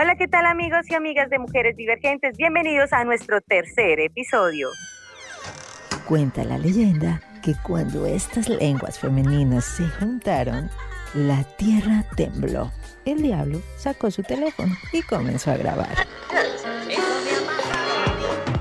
Hola, 0.00 0.16
¿qué 0.16 0.28
tal 0.28 0.46
amigos 0.46 0.88
y 0.88 0.94
amigas 0.94 1.28
de 1.28 1.38
Mujeres 1.38 1.76
Divergentes? 1.76 2.34
Bienvenidos 2.38 2.90
a 2.94 3.04
nuestro 3.04 3.42
tercer 3.42 4.00
episodio. 4.00 4.70
Cuenta 6.06 6.42
la 6.42 6.56
leyenda 6.56 7.20
que 7.42 7.54
cuando 7.62 8.06
estas 8.06 8.48
lenguas 8.48 8.98
femeninas 8.98 9.62
se 9.62 9.86
juntaron, 9.86 10.70
la 11.12 11.44
tierra 11.58 12.06
tembló. 12.16 12.72
El 13.04 13.20
diablo 13.20 13.60
sacó 13.76 14.10
su 14.10 14.22
teléfono 14.22 14.74
y 14.90 15.02
comenzó 15.02 15.50
a 15.50 15.58
grabar. 15.58 15.94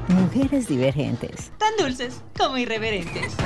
Mujeres 0.10 0.68
divergentes. 0.68 1.54
Tan 1.58 1.74
dulces 1.78 2.22
como 2.38 2.58
irreverentes. 2.58 3.38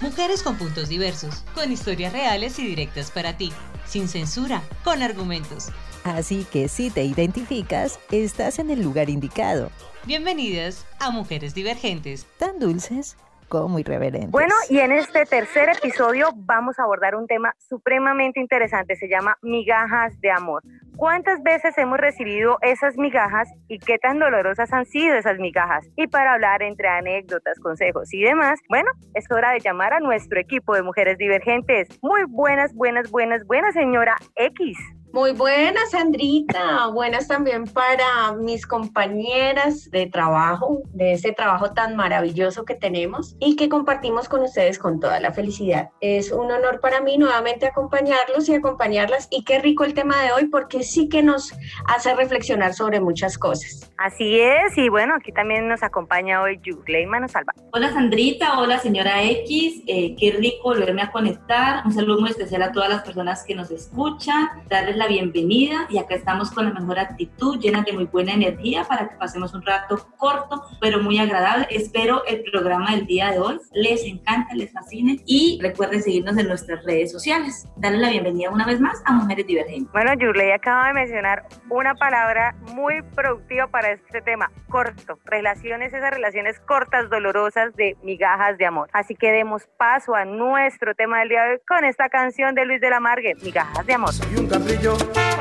Mujeres 0.00 0.42
con 0.42 0.58
puntos 0.58 0.88
diversos, 0.88 1.44
con 1.54 1.70
historias 1.70 2.12
reales 2.12 2.58
y 2.58 2.66
directas 2.66 3.12
para 3.12 3.36
ti, 3.36 3.52
sin 3.86 4.08
censura, 4.08 4.62
con 4.82 5.02
argumentos. 5.02 5.68
Así 6.04 6.46
que 6.50 6.68
si 6.68 6.90
te 6.90 7.04
identificas, 7.04 7.98
estás 8.10 8.58
en 8.58 8.70
el 8.70 8.82
lugar 8.82 9.08
indicado. 9.08 9.70
Bienvenidas 10.04 10.84
a 10.98 11.10
Mujeres 11.10 11.54
Divergentes. 11.54 12.26
Tan 12.38 12.58
dulces 12.58 13.16
como 13.62 13.78
irreverentes. 13.78 14.30
Bueno, 14.30 14.54
y 14.68 14.78
en 14.78 14.92
este 14.92 15.26
tercer 15.26 15.68
episodio 15.70 16.30
vamos 16.34 16.78
a 16.78 16.82
abordar 16.82 17.14
un 17.14 17.26
tema 17.26 17.54
supremamente 17.58 18.40
interesante, 18.40 18.96
se 18.96 19.08
llama 19.08 19.36
migajas 19.42 20.20
de 20.20 20.30
amor. 20.30 20.62
¿Cuántas 20.96 21.42
veces 21.42 21.76
hemos 21.76 21.98
recibido 21.98 22.58
esas 22.62 22.96
migajas 22.96 23.48
y 23.68 23.78
qué 23.78 23.98
tan 23.98 24.18
dolorosas 24.18 24.72
han 24.72 24.86
sido 24.86 25.16
esas 25.16 25.38
migajas? 25.38 25.86
Y 25.96 26.06
para 26.06 26.34
hablar 26.34 26.62
entre 26.62 26.88
anécdotas, 26.88 27.58
consejos 27.58 28.12
y 28.14 28.22
demás, 28.22 28.60
bueno, 28.68 28.90
es 29.14 29.30
hora 29.30 29.52
de 29.52 29.60
llamar 29.60 29.92
a 29.92 30.00
nuestro 30.00 30.38
equipo 30.38 30.74
de 30.74 30.82
mujeres 30.82 31.18
divergentes. 31.18 31.88
Muy 32.02 32.24
buenas, 32.24 32.74
buenas, 32.74 33.10
buenas, 33.10 33.44
buenas, 33.44 33.74
señora 33.74 34.14
X. 34.36 34.78
Muy 35.14 35.30
buenas, 35.30 35.92
Sandrita. 35.92 36.88
Buenas 36.88 37.28
también 37.28 37.66
para 37.66 38.32
mis 38.32 38.66
compañeras 38.66 39.88
de 39.92 40.06
trabajo, 40.06 40.82
de 40.92 41.12
este 41.12 41.30
trabajo 41.30 41.70
tan 41.70 41.94
maravilloso 41.94 42.64
que 42.64 42.74
tenemos 42.74 43.36
y 43.38 43.54
que 43.54 43.68
compartimos 43.68 44.28
con 44.28 44.42
ustedes 44.42 44.76
con 44.76 44.98
toda 44.98 45.20
la 45.20 45.30
felicidad. 45.30 45.90
Es 46.00 46.32
un 46.32 46.50
honor 46.50 46.80
para 46.80 47.00
mí 47.00 47.16
nuevamente 47.16 47.64
acompañarlos 47.64 48.48
y 48.48 48.56
acompañarlas. 48.56 49.28
Y 49.30 49.44
qué 49.44 49.60
rico 49.60 49.84
el 49.84 49.94
tema 49.94 50.20
de 50.20 50.32
hoy 50.32 50.46
porque 50.46 50.82
sí 50.82 51.08
que 51.08 51.22
nos 51.22 51.54
hace 51.86 52.12
reflexionar 52.16 52.74
sobre 52.74 52.98
muchas 52.98 53.38
cosas. 53.38 53.92
Así 53.98 54.40
es, 54.40 54.76
y 54.76 54.88
bueno, 54.88 55.14
aquí 55.16 55.30
también 55.30 55.68
nos 55.68 55.84
acompaña 55.84 56.42
hoy 56.42 56.58
Yugley 56.64 57.06
Salva. 57.28 57.54
Hola 57.72 57.92
Sandrita, 57.92 58.58
hola 58.58 58.80
señora 58.80 59.22
X, 59.22 59.84
eh, 59.86 60.16
qué 60.18 60.32
rico 60.32 60.70
volverme 60.70 61.02
a 61.02 61.12
conectar. 61.12 61.86
Un 61.86 61.92
saludo 61.92 62.20
muy 62.20 62.30
especial 62.30 62.62
a 62.62 62.72
todas 62.72 62.88
las 62.88 63.02
personas 63.02 63.44
que 63.44 63.54
nos 63.54 63.70
escuchan, 63.70 64.48
darles 64.68 64.96
la 64.96 65.03
bienvenida 65.06 65.86
y 65.88 65.98
acá 65.98 66.14
estamos 66.14 66.50
con 66.50 66.66
la 66.66 66.72
mejor 66.72 66.98
actitud, 66.98 67.58
llena 67.58 67.82
de 67.82 67.92
muy 67.92 68.04
buena 68.04 68.32
energía 68.32 68.84
para 68.84 69.08
que 69.08 69.16
pasemos 69.16 69.54
un 69.54 69.62
rato 69.62 70.06
corto, 70.16 70.62
pero 70.80 71.00
muy 71.00 71.18
agradable. 71.18 71.66
Espero 71.70 72.24
el 72.26 72.42
programa 72.50 72.92
del 72.92 73.06
día 73.06 73.30
de 73.30 73.38
hoy 73.38 73.58
les 73.72 74.04
encanta, 74.04 74.54
les 74.54 74.72
fascine 74.72 75.20
y 75.26 75.58
recuerden 75.62 76.02
seguirnos 76.02 76.36
en 76.38 76.48
nuestras 76.48 76.84
redes 76.84 77.12
sociales. 77.12 77.68
Darle 77.76 77.98
la 77.98 78.10
bienvenida 78.10 78.50
una 78.50 78.66
vez 78.66 78.80
más 78.80 79.02
a 79.04 79.12
Mujeres 79.12 79.46
Divergentes. 79.46 79.92
Bueno, 79.92 80.12
Yurley 80.14 80.50
acaba 80.50 80.88
de 80.88 80.94
mencionar 80.94 81.44
una 81.68 81.94
palabra 81.94 82.54
muy 82.74 83.02
productiva 83.14 83.66
para 83.66 83.92
este 83.92 84.22
tema, 84.22 84.50
corto. 84.68 85.18
Relaciones, 85.24 85.92
esas 85.92 86.10
relaciones 86.10 86.58
cortas, 86.60 87.10
dolorosas 87.10 87.74
de 87.76 87.96
migajas 88.02 88.58
de 88.58 88.66
amor. 88.66 88.88
Así 88.92 89.14
que 89.14 89.32
demos 89.32 89.66
paso 89.78 90.14
a 90.14 90.24
nuestro 90.24 90.94
tema 90.94 91.20
del 91.20 91.28
día 91.28 91.44
de 91.44 91.50
hoy 91.52 91.58
con 91.66 91.84
esta 91.84 92.08
canción 92.08 92.54
de 92.54 92.64
Luis 92.64 92.80
de 92.80 92.90
la 92.90 93.00
Margue, 93.00 93.34
Migajas 93.42 93.86
de 93.86 93.94
Amor. 93.94 94.12
Soy 94.12 94.36
un 94.36 94.48
caprillo 94.48 94.93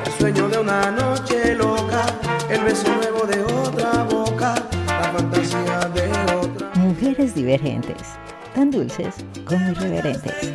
el 0.05 0.11
sueño 0.19 0.49
de 0.49 0.59
una 0.59 0.91
noche 0.91 1.55
loca, 1.55 2.05
el 2.49 2.61
beso 2.61 2.87
nuevo 2.95 3.25
de 3.25 3.41
otra 3.41 4.03
boca, 4.03 4.55
la 4.87 5.11
fantasía 5.11 5.89
de 5.93 6.09
otra. 6.35 6.71
Mujeres 6.75 7.35
divergentes, 7.35 8.01
tan 8.53 8.71
dulces 8.71 9.15
como 9.45 9.69
irreverentes. 9.71 10.53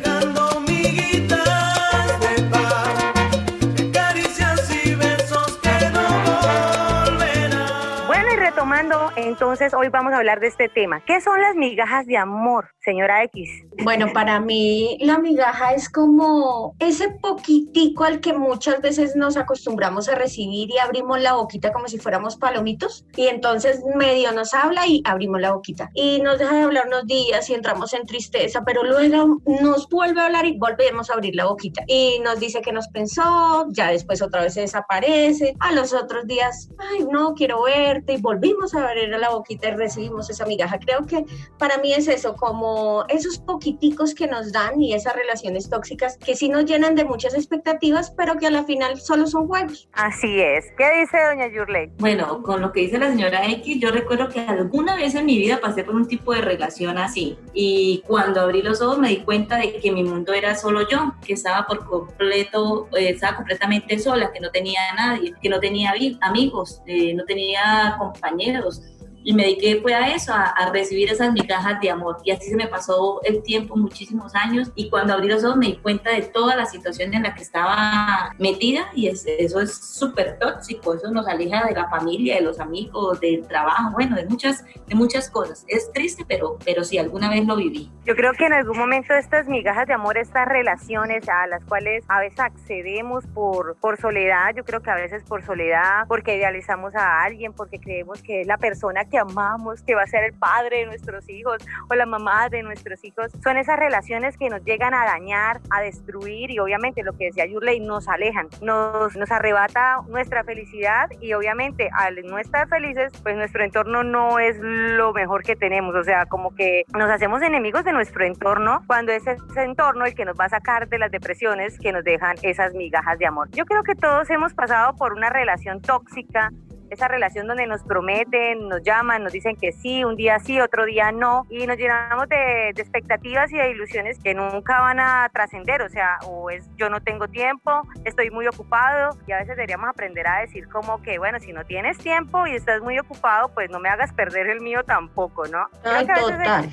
Entonces 9.15 9.73
hoy 9.73 9.89
vamos 9.89 10.13
a 10.13 10.17
hablar 10.17 10.39
de 10.39 10.47
este 10.47 10.69
tema. 10.69 11.03
¿Qué 11.05 11.21
son 11.21 11.41
las 11.41 11.55
migajas 11.55 12.05
de 12.05 12.17
amor, 12.17 12.69
señora 12.83 13.23
X? 13.23 13.49
Bueno, 13.83 14.07
para 14.13 14.39
mí 14.39 14.97
la 15.01 15.19
migaja 15.19 15.73
es 15.73 15.89
como 15.89 16.75
ese 16.79 17.09
poquitico 17.09 18.03
al 18.03 18.19
que 18.19 18.33
muchas 18.33 18.81
veces 18.81 19.15
nos 19.15 19.37
acostumbramos 19.37 20.09
a 20.09 20.15
recibir 20.15 20.69
y 20.69 20.77
abrimos 20.79 21.21
la 21.21 21.33
boquita 21.33 21.71
como 21.71 21.87
si 21.87 21.97
fuéramos 21.97 22.37
palomitos 22.37 23.05
y 23.15 23.27
entonces 23.27 23.83
medio 23.95 24.31
nos 24.31 24.53
habla 24.53 24.87
y 24.87 25.01
abrimos 25.05 25.41
la 25.41 25.53
boquita 25.53 25.89
y 25.93 26.21
nos 26.21 26.39
deja 26.39 26.55
de 26.55 26.63
hablar 26.63 26.87
unos 26.87 27.05
días 27.05 27.49
y 27.49 27.53
entramos 27.53 27.93
en 27.93 28.05
tristeza, 28.05 28.63
pero 28.65 28.83
luego 28.83 29.41
nos 29.61 29.87
vuelve 29.89 30.21
a 30.21 30.25
hablar 30.25 30.45
y 30.45 30.57
volvemos 30.57 31.09
a 31.09 31.13
abrir 31.13 31.35
la 31.35 31.45
boquita 31.45 31.83
y 31.87 32.19
nos 32.23 32.39
dice 32.39 32.61
que 32.61 32.71
nos 32.71 32.87
pensó, 32.89 33.67
ya 33.69 33.91
después 33.91 34.21
otra 34.21 34.43
vez 34.43 34.53
se 34.53 34.61
desaparece, 34.61 35.55
a 35.59 35.71
los 35.71 35.93
otros 35.93 36.27
días, 36.27 36.69
ay 36.77 37.05
no, 37.11 37.33
quiero 37.33 37.63
verte 37.63 38.13
y 38.13 38.21
volvimos 38.21 38.73
a 38.73 38.83
abrir 38.99 39.19
la 39.19 39.29
boquita 39.29 39.69
y 39.69 39.71
recibimos 39.71 40.29
esa 40.29 40.45
migaja. 40.45 40.79
Creo 40.79 41.05
que 41.05 41.25
para 41.57 41.77
mí 41.77 41.93
es 41.93 42.07
eso, 42.07 42.35
como 42.35 43.05
esos 43.09 43.39
poquiticos 43.39 44.13
que 44.13 44.27
nos 44.27 44.51
dan 44.51 44.81
y 44.81 44.93
esas 44.93 45.15
relaciones 45.15 45.69
tóxicas 45.69 46.17
que 46.17 46.35
sí 46.35 46.49
nos 46.49 46.65
llenan 46.65 46.95
de 46.95 47.05
muchas 47.05 47.33
expectativas, 47.33 48.11
pero 48.11 48.35
que 48.37 48.47
a 48.47 48.51
la 48.51 48.63
final 48.63 48.99
solo 48.99 49.27
son 49.27 49.47
juegos. 49.47 49.89
Así 49.93 50.39
es. 50.39 50.65
¿Qué 50.77 50.85
dice 50.99 51.17
doña 51.23 51.47
Yurley? 51.47 51.91
Bueno, 51.97 52.41
con 52.43 52.61
lo 52.61 52.71
que 52.71 52.81
dice 52.81 52.97
la 52.97 53.09
señora 53.09 53.45
X, 53.47 53.79
yo 53.79 53.91
recuerdo 53.91 54.29
que 54.29 54.39
alguna 54.41 54.95
vez 54.95 55.15
en 55.15 55.25
mi 55.25 55.37
vida 55.37 55.59
pasé 55.61 55.83
por 55.83 55.95
un 55.95 56.07
tipo 56.07 56.33
de 56.33 56.41
relación 56.41 56.97
así 56.97 57.37
y 57.53 58.03
cuando 58.07 58.41
abrí 58.41 58.61
los 58.61 58.81
ojos 58.81 58.99
me 58.99 59.09
di 59.09 59.17
cuenta 59.17 59.57
de 59.57 59.77
que 59.77 59.91
mi 59.91 60.03
mundo 60.03 60.33
era 60.33 60.55
solo 60.55 60.87
yo, 60.87 61.13
que 61.25 61.33
estaba 61.33 61.65
por 61.65 61.85
completo, 61.85 62.87
eh, 62.97 63.09
estaba 63.09 63.37
completamente 63.37 63.99
sola, 63.99 64.31
que 64.31 64.39
no 64.39 64.49
tenía 64.51 64.79
nadie, 64.95 65.33
que 65.41 65.49
no 65.49 65.59
tenía 65.59 65.93
amigos, 66.21 66.81
eh, 66.85 67.13
no 67.13 67.25
tenía 67.25 67.95
compañeros, 67.97 68.81
y 69.23 69.33
me 69.33 69.43
dediqué 69.43 69.81
fue 69.81 69.93
a 69.93 70.13
eso, 70.13 70.33
a, 70.33 70.69
recibir 70.71 71.09
esas 71.11 71.31
migajas 71.33 71.79
de 71.81 71.89
amor. 71.89 72.17
Y 72.23 72.31
así 72.31 72.49
se 72.49 72.55
me 72.55 72.67
pasó 72.67 73.21
el 73.23 73.41
tiempo, 73.43 73.75
muchísimos 73.75 74.35
años. 74.35 74.71
Y 74.75 74.89
cuando 74.89 75.13
abrí 75.13 75.27
los 75.27 75.43
ojos 75.43 75.57
me 75.57 75.67
di 75.67 75.77
cuenta 75.77 76.11
de 76.11 76.21
toda 76.21 76.55
la 76.55 76.65
situación 76.65 77.13
en 77.13 77.23
la 77.23 77.33
que 77.33 77.41
estaba 77.41 78.33
metida 78.37 78.89
y 78.93 79.07
eso 79.07 79.59
es 79.59 79.73
súper 79.73 80.37
tóxico. 80.39 80.93
Eso 80.93 81.11
nos 81.11 81.27
aleja 81.27 81.65
de 81.65 81.73
la 81.73 81.89
familia, 81.89 82.35
de 82.35 82.41
los 82.41 82.59
amigos, 82.59 83.19
del 83.19 83.47
trabajo, 83.47 83.91
bueno, 83.91 84.15
de 84.15 84.25
muchas, 84.25 84.63
de 84.87 84.95
muchas 84.95 85.29
cosas. 85.29 85.65
Es 85.67 85.91
triste, 85.91 86.25
pero, 86.27 86.57
pero 86.63 86.83
sí, 86.83 86.97
alguna 86.97 87.29
vez 87.29 87.45
lo 87.45 87.55
viví. 87.55 87.91
Yo 88.05 88.15
creo 88.15 88.33
que 88.33 88.45
en 88.45 88.53
algún 88.53 88.77
momento 88.77 89.13
estas 89.13 89.47
migajas 89.47 89.87
de 89.87 89.93
amor, 89.93 90.17
estas 90.17 90.47
relaciones 90.47 91.27
a 91.29 91.47
las 91.47 91.63
cuales 91.65 92.03
a 92.07 92.19
veces 92.19 92.39
accedemos 92.39 93.25
por, 93.27 93.75
por 93.77 93.99
soledad, 93.99 94.53
yo 94.55 94.63
creo 94.63 94.81
que 94.81 94.89
a 94.89 94.95
veces 94.95 95.23
por 95.23 95.43
soledad, 95.43 96.05
porque 96.07 96.35
idealizamos 96.35 96.95
a 96.95 97.23
alguien, 97.23 97.53
porque 97.53 97.79
creemos 97.79 98.21
que 98.21 98.41
es 98.41 98.47
la 98.47 98.57
persona 98.57 99.05
que 99.09 99.17
amamos, 99.17 99.81
que 99.83 99.95
va 99.95 100.03
a 100.03 100.07
ser 100.07 100.23
el 100.23 100.33
padre 100.33 100.79
de 100.79 100.85
nuestros 100.85 101.27
hijos 101.29 101.57
o 101.89 101.95
la 101.95 102.05
mamá 102.05 102.49
de 102.49 102.63
nuestros 102.63 103.03
hijos. 103.03 103.31
Son 103.43 103.57
esas 103.57 103.77
relaciones 103.77 104.37
que 104.37 104.49
nos 104.49 104.63
llegan 104.63 104.93
a 104.93 105.05
dañar, 105.05 105.59
a 105.69 105.81
destruir 105.81 106.51
y 106.51 106.59
obviamente 106.59 107.03
lo 107.03 107.13
que 107.13 107.25
decía 107.25 107.45
Yurley, 107.45 107.79
nos 107.79 108.07
alejan, 108.07 108.47
nos, 108.61 109.15
nos 109.15 109.31
arrebata 109.31 109.97
nuestra 110.07 110.43
felicidad 110.43 111.09
y 111.21 111.33
obviamente 111.33 111.89
al 111.93 112.15
no 112.25 112.37
estar 112.37 112.67
felices, 112.67 113.11
pues 113.23 113.35
nuestro 113.35 113.63
entorno 113.63 114.03
no 114.03 114.39
es 114.39 114.57
lo 114.59 115.13
mejor 115.13 115.43
que 115.43 115.55
tenemos. 115.55 115.95
O 115.95 116.03
sea, 116.03 116.25
como 116.25 116.53
que 116.55 116.83
nos 116.93 117.09
hacemos 117.09 117.41
enemigos 117.41 117.83
de 117.83 117.93
nuestro 117.93 118.25
entorno 118.25 118.83
cuando 118.87 119.11
es 119.11 119.25
ese 119.25 119.63
entorno 119.63 120.05
el 120.05 120.15
que 120.15 120.25
nos 120.25 120.39
va 120.39 120.45
a 120.45 120.49
sacar 120.49 120.87
de 120.87 120.99
las 120.99 121.11
depresiones 121.11 121.79
que 121.79 121.91
nos 121.91 122.03
dejan 122.03 122.35
esas 122.43 122.73
migajas 122.73 123.17
de 123.19 123.25
amor. 123.25 123.49
Yo 123.51 123.65
creo 123.65 123.83
que 123.83 123.95
todos 123.95 124.29
hemos 124.29 124.53
pasado 124.53 124.95
por 124.95 125.13
una 125.13 125.29
relación 125.29 125.81
tóxica 125.81 126.51
esa 126.89 127.07
relación 127.07 127.47
donde 127.47 127.67
nos 127.67 127.83
prometen, 127.83 128.67
nos 128.67 128.81
llaman, 128.83 129.23
nos 129.23 129.33
dicen 129.33 129.55
que 129.55 129.71
sí, 129.71 130.03
un 130.03 130.15
día 130.15 130.39
sí, 130.39 130.59
otro 130.59 130.85
día 130.85 131.11
no, 131.11 131.45
y 131.49 131.65
nos 131.67 131.77
llenamos 131.77 132.27
de, 132.29 132.69
expectativas 132.69 133.51
y 133.51 133.57
de 133.57 133.71
ilusiones 133.71 134.19
que 134.19 134.33
nunca 134.33 134.81
van 134.81 134.99
a 134.99 135.29
trascender, 135.33 135.81
o 135.81 135.89
sea, 135.89 136.17
o 136.25 136.49
es 136.49 136.65
yo 136.77 136.89
no 136.89 137.01
tengo 137.01 137.27
tiempo, 137.27 137.71
estoy 138.05 138.31
muy 138.31 138.47
ocupado, 138.47 139.17
y 139.27 139.31
a 139.31 139.37
veces 139.37 139.55
deberíamos 139.55 139.89
aprender 139.89 140.27
a 140.27 140.39
decir 140.39 140.67
como 140.69 141.01
que, 141.01 141.17
bueno, 141.17 141.39
si 141.39 141.53
no 141.53 141.63
tienes 141.65 141.97
tiempo 141.97 142.47
y 142.47 142.55
estás 142.55 142.81
muy 142.81 142.97
ocupado, 142.99 143.49
pues 143.53 143.69
no 143.69 143.79
me 143.79 143.89
hagas 143.89 144.13
perder 144.13 144.47
el 144.47 144.61
mío 144.61 144.83
tampoco, 144.83 145.47
¿no? 145.47 145.67
total. 145.83 146.69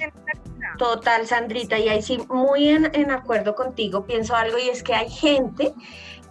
Total, 0.79 1.27
Sandrita, 1.27 1.79
y 1.79 1.89
ahí 1.89 2.03
sí, 2.03 2.19
muy 2.29 2.69
en, 2.69 2.91
en 2.95 3.11
acuerdo 3.11 3.55
contigo, 3.55 4.05
pienso 4.05 4.35
algo 4.35 4.59
y 4.59 4.69
es 4.69 4.83
que 4.83 4.95
hay 4.95 5.09
gente 5.09 5.73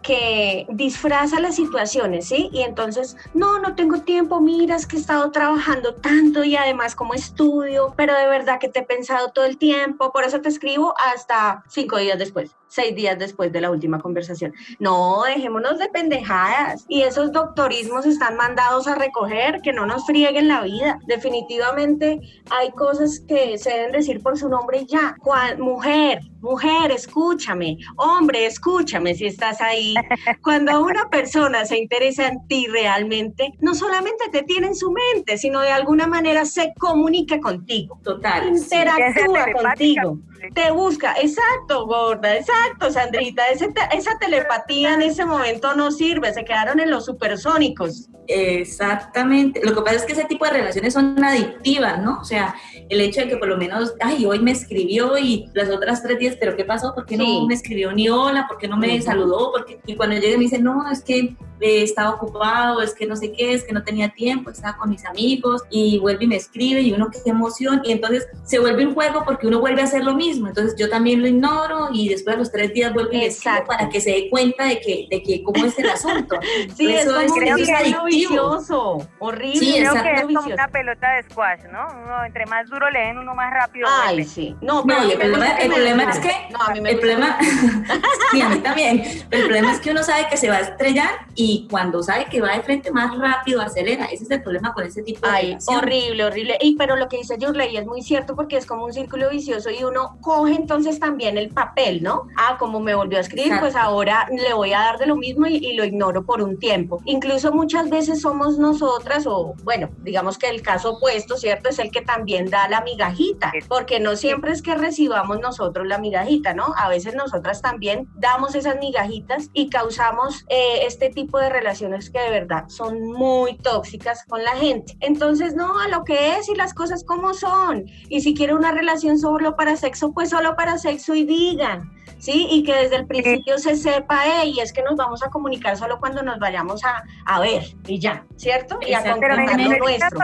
que 0.06 0.68
disfraza 0.70 1.40
las 1.40 1.56
situaciones, 1.56 2.28
¿sí? 2.28 2.50
Y 2.52 2.62
entonces, 2.62 3.18
no, 3.34 3.60
no 3.60 3.76
tengo 3.76 4.02
tiempo, 4.02 4.40
miras 4.40 4.86
que 4.86 4.98
he 4.98 5.00
estado 5.00 5.32
trabajando 5.32 5.96
tanto 5.96 6.44
y 6.44 6.56
además 6.56 6.96
como 6.96 7.14
estudio, 7.14 7.94
pero 7.98 8.14
de 8.14 8.28
verdad 8.28 8.60
que 8.60 8.70
te 8.70 8.80
he 8.80 8.84
pensado 8.84 9.30
todo 9.30 9.46
el 9.46 9.58
tiempo, 9.58 10.12
por 10.12 10.24
eso 10.24 10.42
te 10.42 10.50
escribo 10.50 10.94
hasta 11.14 11.64
cinco 11.68 11.98
días 11.98 12.20
después 12.20 12.56
seis 12.76 12.96
días 12.96 13.18
después 13.18 13.52
de 13.52 13.62
la 13.62 13.72
última 13.72 14.00
conversación. 14.00 14.54
No, 14.80 15.24
dejémonos 15.24 15.80
de 15.80 15.88
pendejadas. 15.88 16.86
Y 16.90 17.04
esos 17.04 17.32
doctorismos 17.32 18.06
están 18.06 18.36
mandados 18.36 18.88
a 18.88 18.96
recoger, 18.96 19.62
que 19.62 19.72
no 19.72 19.86
nos 19.86 20.06
frieguen 20.06 20.50
la 20.50 20.62
vida. 20.62 21.00
Definitivamente 21.08 22.20
hay 22.52 22.72
cosas 22.72 23.22
que 23.28 23.58
se 23.58 23.70
deben 23.70 23.92
decir 23.94 24.22
por 24.22 24.38
su 24.38 24.50
nombre 24.50 24.80
y 24.80 24.88
ya. 24.88 25.16
mujer, 25.58 26.20
mujer, 26.46 26.92
escúchame. 26.92 27.78
Hombre, 27.98 28.46
escúchame 28.46 29.16
si 29.16 29.26
estás 29.26 29.60
ahí. 29.60 29.96
Cuando 30.42 30.84
una 30.84 31.10
persona 31.10 31.66
se 31.66 31.78
interesa 31.78 32.28
en 32.28 32.48
ti 32.48 32.68
realmente, 32.68 33.52
no 33.60 33.74
solamente 33.76 34.30
te 34.32 34.44
tiene 34.44 34.68
en 34.68 34.76
su 34.76 34.92
mente, 34.92 35.38
sino 35.38 35.62
de 35.62 35.72
alguna 35.72 36.08
manera 36.08 36.46
se 36.46 36.74
comunica 36.78 37.40
contigo. 37.40 38.00
Total. 38.04 38.48
Interactúa 38.56 39.48
contigo 39.52 40.20
te 40.54 40.72
busca, 40.72 41.16
exacto, 41.22 41.86
gorda, 41.86 42.36
exacto, 42.36 42.92
Sandrita, 42.92 43.44
esa 43.50 44.18
telepatía 44.20 44.94
en 44.94 45.02
ese 45.02 45.26
momento 45.26 45.76
no 45.76 45.92
sirve, 45.92 46.34
se 46.34 46.44
quedaron 46.44 46.80
en 46.80 46.92
los 46.92 47.06
supersónicos. 47.06 48.10
Exactamente, 48.28 49.62
lo 49.64 49.76
que 49.76 49.82
pasa 49.82 49.96
es 49.98 50.06
que 50.06 50.14
ese 50.14 50.26
tipo 50.26 50.46
de 50.46 50.52
relaciones 50.52 50.94
son 50.94 51.24
adictivas, 51.24 52.02
¿no? 52.02 52.20
O 52.20 52.24
sea, 52.24 52.56
el 52.90 53.02
hecho 53.02 53.22
de 53.22 53.28
que 53.28 53.38
por 53.38 53.48
lo 53.48 53.58
menos, 53.58 53.94
ay, 54.02 54.26
hoy 54.26 54.40
me 54.40 54.52
escribió 54.52 55.18
y 55.18 55.50
las 55.54 55.70
otras 55.70 56.02
tres 56.02 56.18
días, 56.18 56.36
pero 56.40 56.56
¿qué 56.56 56.66
pasó? 56.66 56.94
¿Por 56.96 57.06
qué 57.06 57.18
no 57.18 57.46
me 57.46 57.54
escribió 57.54 57.92
ni 57.94 58.10
hola? 58.10 58.48
¿Por 58.48 58.58
qué 58.58 58.68
no 58.68 58.78
me 58.78 59.02
saludó? 59.02 59.52
Porque, 59.52 59.80
y 59.86 59.96
cuando 59.96 60.16
llegue 60.16 60.38
me 60.38 60.44
dice, 60.46 60.60
no, 60.60 60.90
es 60.92 61.04
que 61.04 61.36
eh, 61.60 61.84
estaba 61.84 62.12
ocupado, 62.12 62.82
es 62.82 62.94
que 62.94 63.06
no 63.06 63.16
sé 63.16 63.32
qué, 63.32 63.54
es 63.54 63.64
que 63.64 63.74
no 63.74 63.84
tenía 63.84 64.10
tiempo, 64.10 64.50
estaba 64.50 64.78
con 64.78 64.90
mis 64.90 65.06
amigos 65.06 65.64
y 65.70 66.00
vuelve 66.00 66.26
y 66.26 66.28
me 66.28 66.36
escribe 66.36 66.82
y 66.82 66.92
uno 66.92 67.10
qué 67.12 67.20
emoción 67.30 67.82
y 67.84 67.92
entonces 67.92 68.28
se 68.44 68.60
vuelve 68.60 68.86
un 68.86 68.94
juego 68.94 69.24
porque 69.26 69.48
uno 69.48 69.60
vuelve 69.60 69.82
a 69.82 69.86
hacer 69.86 70.04
lo 70.04 70.14
mismo, 70.16 70.48
entonces 70.48 70.76
yo 70.78 70.90
también 70.90 71.22
lo 71.22 71.28
ignoro 71.28 71.90
y 71.92 72.10
después 72.10 72.36
de 72.36 72.40
los 72.40 72.52
tres 72.52 72.74
días 72.74 72.94
vuelve 72.94 73.16
y 73.16 73.20
le 73.20 73.26
escribo 73.28 73.66
para 73.68 73.90
que 73.90 74.02
se 74.02 74.12
dé 74.12 74.30
cuenta 74.30 74.66
de 74.66 74.80
que, 74.80 75.08
de 75.10 75.24
que 75.24 75.44
cómo 75.44 75.66
es 75.66 75.78
el 75.80 75.90
asunto. 75.90 76.38
sí, 76.76 76.94
eso 76.94 77.20
es, 77.20 77.32
como 77.32 77.42
es, 77.42 77.70
adictivo. 77.70 79.08
horrible. 79.20 79.60
Sí, 79.60 79.76
creo 79.80 79.94
que 79.94 80.12
es 80.12 80.22
como 80.22 80.54
una 80.54 80.68
pelota 80.68 81.12
de 81.12 81.24
squash, 81.24 81.62
¿no? 81.72 81.88
Uno, 82.04 82.26
entre 82.26 82.46
más 82.48 82.68
duro 82.70 82.90
leen, 82.90 83.18
uno 83.18 83.34
más 83.36 83.52
rápido 83.54 83.88
Ay, 83.90 84.24
sí. 84.24 84.56
No, 84.62 84.84
pero 84.84 85.02
el, 85.04 85.18
problema, 85.18 85.58
el 85.58 85.72
problema 85.72 86.04
es 86.04 86.20
que... 86.20 86.32
No, 86.52 86.62
a 86.62 86.72
mí 86.72 86.82
me 86.82 86.92
el 86.92 87.00
problema, 87.00 87.38
sí, 88.32 88.42
a 88.42 88.50
mí 88.50 88.60
también. 88.60 89.04
Pero 89.30 89.44
el 89.44 89.50
problema 89.50 89.72
es 89.72 89.80
que 89.80 89.92
uno 89.92 90.04
sabe 90.04 90.28
que 90.30 90.38
se 90.38 90.50
va 90.50 90.58
a 90.58 90.62
estrellar 90.62 91.10
y 91.36 91.45
y 91.48 91.68
cuando 91.70 92.02
sabe 92.02 92.26
que 92.26 92.42
va 92.42 92.54
de 92.54 92.64
frente 92.64 92.92
más 92.92 93.16
rápido 93.20 93.62
acelera. 93.62 94.06
Ese 94.06 94.24
es 94.24 94.32
el 94.32 94.42
problema 94.42 94.74
con 94.74 94.84
ese 94.84 95.04
tipo 95.04 95.28
de 95.28 95.34
Ay, 95.34 95.58
horrible, 95.68 96.26
horrible. 96.26 96.58
Y 96.60 96.76
pero 96.76 96.96
lo 96.96 97.08
que 97.08 97.18
dice 97.18 97.38
Yurley 97.38 97.78
es 97.78 97.86
muy 97.86 98.02
cierto 98.02 98.36
porque 98.36 98.58
es 98.58 98.66
como 98.66 98.86
un 98.86 98.94
círculo 98.94 99.30
vicioso 99.30 99.70
y 99.70 99.84
uno 99.84 100.18
coge 100.22 100.56
entonces 100.56 101.00
también 101.00 101.38
el 101.38 101.50
papel, 101.50 102.02
¿no? 102.02 102.28
Ah, 102.36 102.58
como 102.58 102.80
me 102.80 102.96
volvió 102.96 103.20
a 103.20 103.22
escribir, 103.22 103.54
pues 103.60 103.76
ahora 103.76 104.28
le 104.32 104.56
voy 104.56 104.74
a 104.74 104.80
dar 104.80 104.98
de 104.98 105.06
lo 105.06 105.16
mismo 105.16 105.46
y, 105.46 105.76
lo 105.76 105.86
ignoro 105.86 106.26
por 106.26 106.42
un 106.42 106.58
tiempo. 106.58 107.02
Incluso 107.06 107.52
muchas 107.52 107.90
veces 107.92 108.22
somos 108.22 108.58
nosotras 108.58 109.28
o 109.28 109.54
bueno, 109.64 109.90
digamos 110.02 110.40
que 110.40 110.50
el 110.50 110.64
caso 110.64 110.94
opuesto, 110.94 111.38
¿cierto? 111.38 111.70
Es 111.70 111.78
el 111.78 111.92
que 111.92 112.02
también 112.02 112.50
da 112.50 112.68
la 112.70 112.82
migajita, 112.82 113.52
porque 113.68 114.00
no 114.00 114.16
siempre 114.16 114.52
es 114.52 114.64
que 114.64 114.74
recibamos 114.74 115.40
nosotros 115.40 115.86
la 115.86 116.00
migajita, 116.00 116.56
¿no? 116.56 116.74
A 116.76 116.90
veces 116.90 117.14
nosotras 117.14 117.62
también 117.62 118.08
damos 118.16 118.56
esas 118.56 118.78
migajitas 118.80 119.50
y 119.54 119.70
causamos 119.70 120.46
eh, 120.50 120.86
este 120.88 121.10
tipo 121.10 121.35
de 121.40 121.50
relaciones 121.50 122.10
que 122.10 122.20
de 122.20 122.30
verdad 122.30 122.66
son 122.68 123.12
muy 123.12 123.58
tóxicas 123.58 124.26
con 124.26 124.44
la 124.44 124.52
gente. 124.52 124.98
Entonces, 125.00 125.56
no, 125.56 125.80
a 125.80 125.88
lo 125.88 126.04
que 126.04 126.38
es 126.38 126.50
y 126.50 126.56
las 126.56 126.74
cosas 126.74 127.04
como 127.04 127.34
son. 127.34 127.86
Y 128.10 128.22
si 128.22 128.34
quiere 128.34 128.54
una 128.54 128.72
relación 128.72 129.20
solo 129.20 129.56
para 129.56 129.76
sexo, 129.76 130.14
pues 130.14 130.30
solo 130.30 130.56
para 130.56 130.78
sexo 130.78 131.16
y 131.16 131.26
digan. 131.26 131.92
¿sí? 132.26 132.48
Y 132.50 132.64
que 132.64 132.74
desde 132.74 132.98
el 132.98 133.08
principio 133.08 133.58
se 133.58 133.76
sepa, 133.76 134.44
y 134.46 134.60
es 134.60 134.74
que 134.74 134.82
nos 134.84 134.96
vamos 134.96 135.24
a 135.24 135.30
comunicar 135.30 135.78
solo 135.78 136.00
cuando 136.00 136.24
nos 136.24 136.40
vayamos 136.40 136.84
a, 136.84 137.04
a 137.26 137.40
ver 137.40 137.64
y 137.86 138.00
ya, 138.00 138.24
¿cierto? 138.36 138.80
Y 138.82 138.94
a 138.94 139.02
Pero 139.20 139.36
nuestro. 139.36 140.20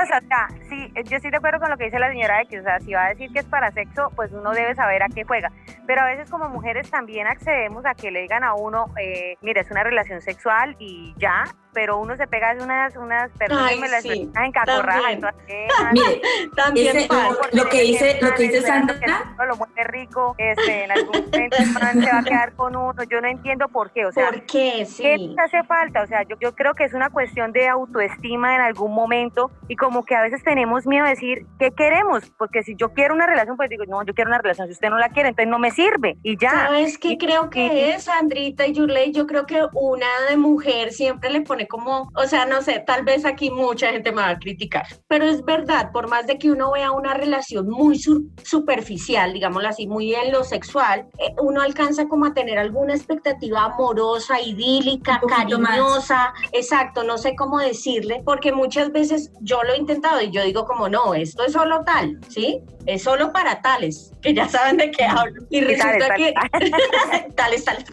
sí, 0.70 0.94
yo 1.06 1.18
estoy 1.18 1.32
de 1.32 1.38
acuerdo 1.38 1.60
con 1.60 1.70
lo 1.70 1.78
que 1.78 1.86
dice 1.86 2.00
la 2.00 2.10
señora 2.10 2.42
X, 2.44 2.60
o 2.60 2.64
sea, 2.64 2.80
si 2.80 2.94
va 2.94 3.06
a 3.06 3.10
decir 3.10 3.32
que 3.32 3.40
es 3.40 3.46
para 3.46 3.72
sexo, 3.72 4.12
pues 4.16 4.32
uno 4.32 4.52
debe 4.52 4.76
saber 4.76 5.04
a 5.04 5.08
qué 5.10 5.24
juega. 5.24 5.52
Pero 5.86 6.02
a 6.02 6.06
veces 6.06 6.30
como 6.30 6.50
mujeres 6.50 6.90
también 6.90 7.28
accedemos 7.28 7.86
a 7.86 7.94
que 7.94 8.12
le 8.12 8.22
digan 8.22 8.44
a 8.44 8.56
uno, 8.56 8.86
eh, 9.02 9.36
mira, 9.42 9.62
es 9.62 9.72
una 9.72 9.84
relación 9.84 10.22
sexual 10.22 10.76
y 10.80 11.01
ya, 11.18 11.44
pero 11.74 12.00
uno 12.00 12.16
se 12.18 12.28
pega 12.28 12.56
unas, 12.62 12.96
unas 12.96 13.32
personas 13.32 13.78
me 13.78 13.88
las 13.88 14.04
sí, 14.04 14.30
en 14.36 14.52
cacorraja. 14.52 15.12
Entonces, 15.12 15.68
Mire, 15.94 16.22
también 16.56 17.08
lo, 17.54 17.70
que 17.70 17.82
dice, 17.82 18.20
lo 18.22 18.34
que 18.34 18.44
dice 18.44 18.62
Sandra. 18.62 19.36
lo 19.48 19.56
mueve 19.56 19.84
rico, 19.86 20.36
este, 20.38 20.86
en 20.86 20.92
algún 20.92 21.26
momento 21.26 21.58
se 21.58 22.12
va 22.12 22.20
a 22.20 22.24
quedar 22.24 22.54
con 22.56 22.76
uno. 22.76 23.04
Yo 23.10 23.22
no 23.22 23.28
entiendo 23.28 23.68
por 23.70 23.92
qué. 23.92 24.06
O 24.06 24.12
sea, 24.12 24.30
¿por 24.30 24.46
qué? 24.46 24.86
Sí. 24.86 25.04
¿Qué 25.04 25.36
hace 25.38 25.64
falta? 25.64 26.04
O 26.04 26.08
sea, 26.08 26.24
yo, 26.24 26.36
yo 26.40 26.54
creo 26.56 26.74
que 26.74 26.84
es 26.84 26.94
una 26.94 27.10
cuestión 27.10 27.52
de 27.52 27.68
autoestima 27.68 28.56
en 28.56 28.62
algún 28.62 28.94
momento 28.94 29.52
y 29.68 29.76
como 29.76 30.04
que 30.04 30.16
a 30.16 30.22
veces 30.22 30.44
tenemos 30.44 30.86
miedo 30.86 31.06
de 31.06 31.12
decir, 31.12 31.46
¿qué 31.60 31.72
queremos? 31.72 32.32
Porque 32.38 32.64
si 32.64 32.76
yo 32.76 32.90
quiero 32.90 33.14
una 33.14 33.26
relación, 33.26 33.58
pues 33.58 33.70
digo, 33.70 33.86
no, 33.86 34.04
yo 34.04 34.14
quiero 34.14 34.30
una 34.30 34.40
relación. 34.40 34.68
Si 34.68 34.74
usted 34.74 34.90
no 34.90 34.98
la 34.98 35.10
quiere, 35.10 35.30
entonces 35.30 35.50
no 35.50 35.60
me 35.60 35.72
sirve 35.72 36.18
y 36.24 36.38
ya. 36.38 36.52
¿Sabes 36.52 36.98
qué 36.98 37.18
creo 37.18 37.50
que 37.50 37.92
es, 37.92 38.04
Sandrita 38.04 38.68
y 38.68 38.74
Yurley? 38.74 39.12
Yo 39.12 39.28
creo 39.28 39.46
que 39.46 39.62
una 39.74 40.08
de 40.30 40.38
mujer 40.38 40.91
siempre 40.92 41.30
le 41.30 41.42
pone 41.42 41.68
como, 41.68 42.12
o 42.16 42.28
sea, 42.28 42.46
no 42.46 42.62
sé, 42.62 42.84
tal 42.86 43.04
vez 43.04 43.26
aquí 43.26 43.50
mucha 43.50 43.92
gente 43.92 44.12
me 44.12 44.22
va 44.22 44.30
a 44.30 44.40
criticar, 44.40 44.86
pero 45.08 45.26
es 45.26 45.44
verdad, 45.44 45.92
por 45.92 46.10
más 46.10 46.28
de 46.28 46.38
que 46.38 46.52
uno 46.52 46.72
vea 46.72 46.92
una 46.92 47.14
relación 47.14 47.70
muy 47.70 48.00
superficial, 48.44 49.34
digámoslo 49.34 49.70
así, 49.70 49.88
muy 49.88 50.14
en 50.14 50.32
lo 50.32 50.44
sexual, 50.44 51.08
eh, 51.18 51.34
uno 51.42 51.62
alcanza 51.62 52.08
como 52.08 52.26
a 52.26 52.34
tener 52.34 52.58
alguna 52.58 52.94
expectativa 52.94 53.66
amorosa, 53.66 54.42
idílica, 54.42 55.22
cariñosa, 55.28 56.34
exacto, 56.52 57.04
no 57.04 57.18
sé 57.18 57.36
cómo 57.36 57.60
decirle, 57.60 58.22
porque 58.26 58.52
muchas 58.52 58.92
veces 58.92 59.32
yo 59.42 59.64
lo 59.64 59.74
he 59.74 59.78
intentado 59.78 60.22
y 60.22 60.32
yo 60.32 60.44
digo 60.44 60.66
como, 60.66 60.90
no, 60.90 61.14
esto 61.14 61.44
es 61.46 61.54
solo 61.54 61.84
tal, 61.86 62.20
¿sí? 62.30 62.62
Es 62.86 63.04
solo 63.04 63.32
para 63.32 63.62
tales, 63.62 64.12
que 64.22 64.34
ya 64.34 64.48
saben 64.48 64.78
de 64.78 64.92
qué 64.92 65.06
hablo. 65.06 65.44
Y 65.50 65.62
resulta 65.62 66.16
que, 66.16 66.34
tales, 67.36 67.66
tales, 67.66 67.86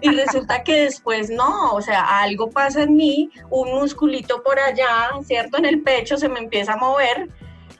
y 0.00 0.10
resulta 0.10 0.62
que 0.62 0.82
después 0.84 1.30
no, 1.30 1.72
o 1.72 1.80
sea, 1.80 2.20
algo 2.20 2.43
pasa 2.50 2.82
en 2.82 2.96
mí, 2.96 3.30
un 3.50 3.74
musculito 3.74 4.42
por 4.42 4.58
allá, 4.58 5.10
¿cierto? 5.24 5.58
En 5.58 5.64
el 5.64 5.82
pecho 5.82 6.16
se 6.16 6.28
me 6.28 6.40
empieza 6.40 6.74
a 6.74 6.76
mover. 6.76 7.28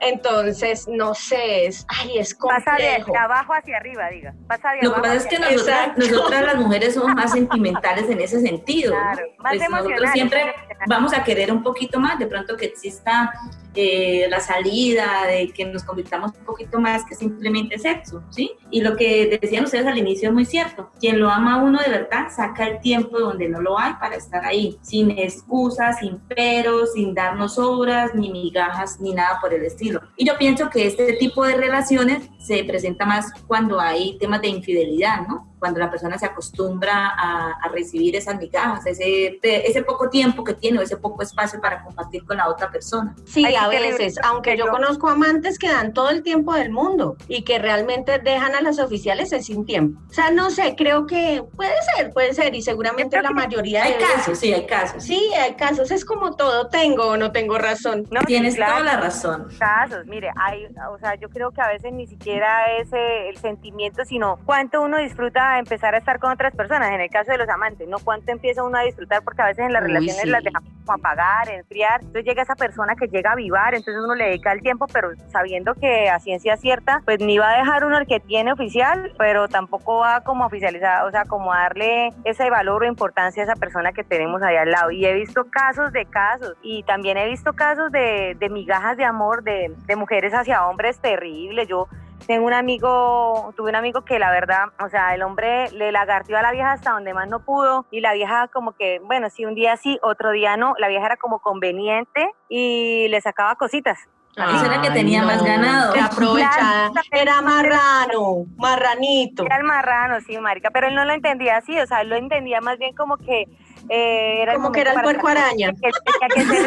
Entonces, 0.06 0.86
no 0.88 1.14
sé, 1.14 1.66
es, 1.66 1.86
ay, 1.88 2.18
es 2.18 2.34
complejo. 2.34 2.64
Pasa 2.64 3.12
de 3.12 3.18
abajo 3.18 3.52
hacia 3.54 3.76
arriba, 3.76 4.08
diga. 4.10 4.34
Pasa 4.46 4.72
de 4.72 4.82
Lo 4.82 4.94
que 4.94 5.00
pasa 5.00 5.14
es 5.14 5.26
que 5.26 5.38
nosotras, 5.38 5.96
nosotras, 5.96 6.42
las 6.42 6.56
mujeres 6.56 6.94
somos 6.94 7.14
más 7.14 7.32
sentimentales 7.38 8.08
en 8.10 8.20
ese 8.20 8.40
sentido. 8.40 8.92
Claro, 8.92 9.26
más 9.38 9.56
pues 9.56 9.70
nosotros 9.70 10.10
siempre 10.12 10.54
vamos 10.86 11.12
a 11.14 11.24
querer 11.24 11.52
un 11.52 11.62
poquito 11.62 12.00
más, 12.00 12.18
de 12.18 12.26
pronto 12.26 12.56
que 12.56 12.66
exista 12.66 13.32
eh, 13.76 14.26
la 14.28 14.38
salida, 14.38 15.26
de 15.26 15.49
que 15.49 15.64
nos 15.64 15.82
convirtamos 15.82 16.30
un 16.38 16.44
poquito 16.44 16.80
más 16.80 17.04
que 17.04 17.16
simplemente 17.16 17.76
sexo, 17.76 18.23
¿sí? 18.30 18.52
Y 18.70 18.82
lo 18.82 18.96
que 18.96 19.38
decían 19.40 19.64
ustedes 19.64 19.87
al 19.87 19.99
inicio 19.99 20.28
es 20.28 20.34
muy 20.34 20.44
cierto. 20.44 20.90
Quien 21.00 21.18
lo 21.18 21.28
ama 21.28 21.54
a 21.54 21.56
uno 21.56 21.80
de 21.80 21.90
verdad 21.90 22.28
saca 22.30 22.68
el 22.68 22.80
tiempo 22.80 23.18
donde 23.18 23.49
no 23.49 23.61
lo 23.61 23.76
hay 23.76 23.94
para 23.94 24.14
estar 24.14 24.44
ahí, 24.44 24.78
sin 24.80 25.11
excusas, 25.18 25.99
sin 25.99 26.20
peros, 26.20 26.92
sin 26.92 27.14
darnos 27.14 27.58
obras, 27.58 28.14
ni 28.14 28.30
migajas, 28.30 29.00
ni 29.00 29.12
nada 29.12 29.38
por 29.40 29.52
el 29.52 29.64
estilo. 29.64 29.93
Y 30.16 30.26
yo 30.26 30.36
pienso 30.38 30.70
que 30.70 30.86
este 30.86 31.14
tipo 31.14 31.44
de 31.44 31.56
relaciones 31.56 32.28
se 32.38 32.64
presenta 32.64 33.06
más 33.06 33.32
cuando 33.46 33.80
hay 33.80 34.18
temas 34.18 34.40
de 34.40 34.48
infidelidad, 34.48 35.26
¿no? 35.26 35.53
Cuando 35.64 35.80
la 35.80 35.90
persona 35.90 36.18
se 36.18 36.26
acostumbra 36.26 37.14
a, 37.16 37.68
recibir 37.73 38.14
esas 38.14 38.38
migajas, 38.38 38.85
ese, 38.85 39.38
ese 39.42 39.83
poco 39.83 40.11
tiempo 40.11 40.44
que 40.44 40.52
tiene 40.52 40.78
o 40.78 40.83
ese 40.83 40.99
poco 40.99 41.23
espacio 41.23 41.59
para 41.59 41.83
compartir 41.83 42.23
con 42.26 42.37
la 42.37 42.50
otra 42.50 42.71
persona. 42.71 43.14
Sí, 43.25 43.47
a 43.56 43.66
veces, 43.68 44.16
aunque 44.23 44.59
yo 44.59 44.68
conozco 44.68 45.09
amantes 45.09 45.59
que 45.59 45.68
dan 45.68 45.94
todo 45.94 46.11
el 46.11 46.23
tiempo 46.23 46.52
del 46.52 46.71
mundo 46.71 47.16
y 47.26 47.42
que 47.44 47.59
realmente 47.59 48.18
dejan 48.18 48.54
a 48.54 48.61
las 48.61 48.78
oficiales 48.78 49.30
sin 49.42 49.64
tiempo. 49.64 49.99
O 50.11 50.12
sea, 50.12 50.30
no 50.30 50.50
sé, 50.50 50.75
creo 50.76 51.06
que 51.06 51.42
puede 51.56 51.75
ser, 51.97 52.12
puede 52.12 52.35
ser 52.35 52.54
y 52.54 52.61
seguramente 52.61 53.21
la 53.23 53.30
mayoría... 53.30 53.85
Hay 53.85 53.94
casos, 53.94 54.38
sí, 54.38 54.52
hay 54.52 54.66
casos. 54.66 55.02
Sí, 55.02 55.33
hay 55.40 55.54
casos, 55.54 55.90
es 55.90 56.04
como 56.04 56.37
todo, 56.37 56.68
tengo 56.68 57.06
o 57.06 57.16
no 57.16 57.33
tengo 57.33 57.56
razón. 57.56 58.06
No, 58.11 58.21
Tienes 58.21 58.56
toda 58.56 58.80
la 58.80 58.99
razón. 58.99 59.49
Casos, 59.59 60.04
mire, 60.04 60.30
hay, 60.37 60.66
o 60.92 60.99
sea, 60.99 61.14
yo 61.14 61.30
creo 61.30 61.50
que 61.50 61.62
a 61.62 61.68
veces 61.68 61.90
ni 61.94 62.06
siquiera 62.06 62.76
es 62.76 62.90
el 62.92 63.38
sentimiento, 63.38 64.04
sino 64.04 64.38
cuánto 64.44 64.83
uno 64.83 64.99
disfruta 64.99 65.53
a 65.54 65.58
empezar 65.58 65.94
a 65.94 65.99
estar 65.99 66.18
con 66.18 66.32
otras 66.32 66.54
personas, 66.54 66.90
en 66.92 67.00
el 67.00 67.11
caso 67.11 67.32
de 67.32 67.38
los 67.38 67.49
amantes, 67.49 67.88
¿no? 67.88 67.99
¿Cuánto 67.99 68.32
empieza 68.32 68.62
uno 68.62 68.78
a 68.78 68.82
disfrutar? 68.82 69.23
Porque 69.23 69.42
a 69.42 69.46
veces 69.46 69.66
en 69.66 69.73
las 69.73 69.82
Uy, 69.82 69.88
relaciones 69.88 70.23
sí. 70.23 70.28
las 70.28 70.44
dejamos 70.44 70.70
como 70.84 70.99
apagar, 70.99 71.49
enfriar, 71.49 72.00
entonces 72.00 72.25
llega 72.25 72.42
esa 72.42 72.54
persona 72.54 72.94
que 72.94 73.06
llega 73.08 73.30
a 73.30 73.32
avivar, 73.32 73.75
entonces 73.75 74.02
uno 74.02 74.14
le 74.14 74.26
dedica 74.26 74.52
el 74.52 74.61
tiempo, 74.61 74.87
pero 74.92 75.11
sabiendo 75.30 75.75
que 75.75 76.11
a 76.11 76.18
ciencia 76.20 76.56
cierta, 76.56 77.00
pues 77.04 77.20
ni 77.20 77.38
va 77.38 77.50
a 77.52 77.58
dejar 77.58 77.84
uno 77.84 77.99
el 77.99 78.06
que 78.06 78.20
tiene 78.20 78.52
oficial, 78.52 79.12
pero 79.18 79.49
tampoco 79.49 79.99
va 79.99 80.20
como 80.20 80.44
a 80.44 80.46
oficializar, 80.49 81.04
o 81.06 81.11
sea, 81.11 81.25
como 81.25 81.52
a 81.52 81.61
darle 81.61 82.12
ese 82.25 82.50
valor 82.50 82.82
o 82.82 82.87
importancia 82.87 83.42
a 83.42 83.46
esa 83.46 83.56
persona 83.56 83.92
que 83.92 84.04
tenemos 84.04 84.42
ahí 84.42 84.56
al 84.56 84.70
lado. 84.70 84.90
Y 84.90 85.04
he 85.06 85.14
visto 85.14 85.46
casos 85.50 85.92
de 85.92 86.04
casos, 86.06 86.54
y 86.62 86.82
también 86.82 87.16
he 87.16 87.28
visto 87.28 87.52
casos 87.52 87.90
de, 87.92 88.37
de 88.38 88.49
migajas 88.49 88.96
de 88.96 89.04
amor 89.04 89.42
de, 89.42 89.73
de 89.87 89.96
mujeres 89.96 90.32
hacia 90.34 90.66
hombres 90.66 90.99
terribles. 90.99 91.68
Yo 91.68 91.88
tengo 92.26 92.47
un 92.47 92.54
amigo, 92.54 93.52
tuve 93.56 93.71
un 93.71 93.76
amigo 93.76 94.02
que 94.04 94.18
la 94.18 94.30
verdad, 94.30 94.66
o 94.83 94.88
sea, 94.88 95.14
el 95.14 95.23
hombre 95.23 95.71
le 95.73 95.92
lagartió 95.92 96.38
a 96.38 96.42
la 96.42 96.52
vieja 96.52 96.73
hasta 96.73 96.92
donde 96.92 97.14
más 97.14 97.28
no 97.28 97.40
pudo 97.40 97.87
y 97.90 98.00
la 98.00 98.14
vieja 98.14 98.49
como 98.49 98.73
que, 98.73 99.00
bueno, 99.00 99.28
sí, 99.30 99.44
un 99.44 99.54
día 99.54 99.76
sí, 99.76 99.99
otro 100.02 100.30
día 100.30 100.56
no, 100.56 100.75
la 100.78 100.88
vieja 100.88 101.06
era 101.06 101.16
como 101.16 101.40
conveniente 101.40 102.30
y 102.49 103.09
le 103.09 103.21
sacaba 103.21 103.56
cositas. 103.56 103.99
Eso 104.37 104.66
era 104.66 104.83
que 104.83 104.90
tenía 104.90 105.23
más 105.23 105.44
ganado. 105.44 105.94
Aprovechada. 106.02 106.90
Era 107.12 107.40
marrano, 107.40 108.47
marranito. 108.56 109.47
Era 109.47 109.59
el 109.59 109.62
marrano, 109.62 110.21
sí, 110.23 110.37
marica, 110.38 110.71
pero 110.73 110.88
él 110.88 110.94
no 110.97 111.04
lo 111.04 111.12
entendía 111.12 111.59
así, 111.59 111.78
o 111.78 111.87
sea, 111.87 112.00
él 112.00 112.09
lo 112.09 112.16
entendía 112.16 112.61
más 112.61 112.76
bien 112.78 112.97
como 112.97 113.16
que 113.16 113.47
eh, 113.88 114.42
era 114.42 114.54
Como 114.54 114.73
que 114.73 114.80
era 114.80 114.92
el 114.92 115.02
puerco 115.02 115.28
araña. 115.28 115.71
que 115.73 115.90
tenía 116.35 116.49
que 116.49 116.64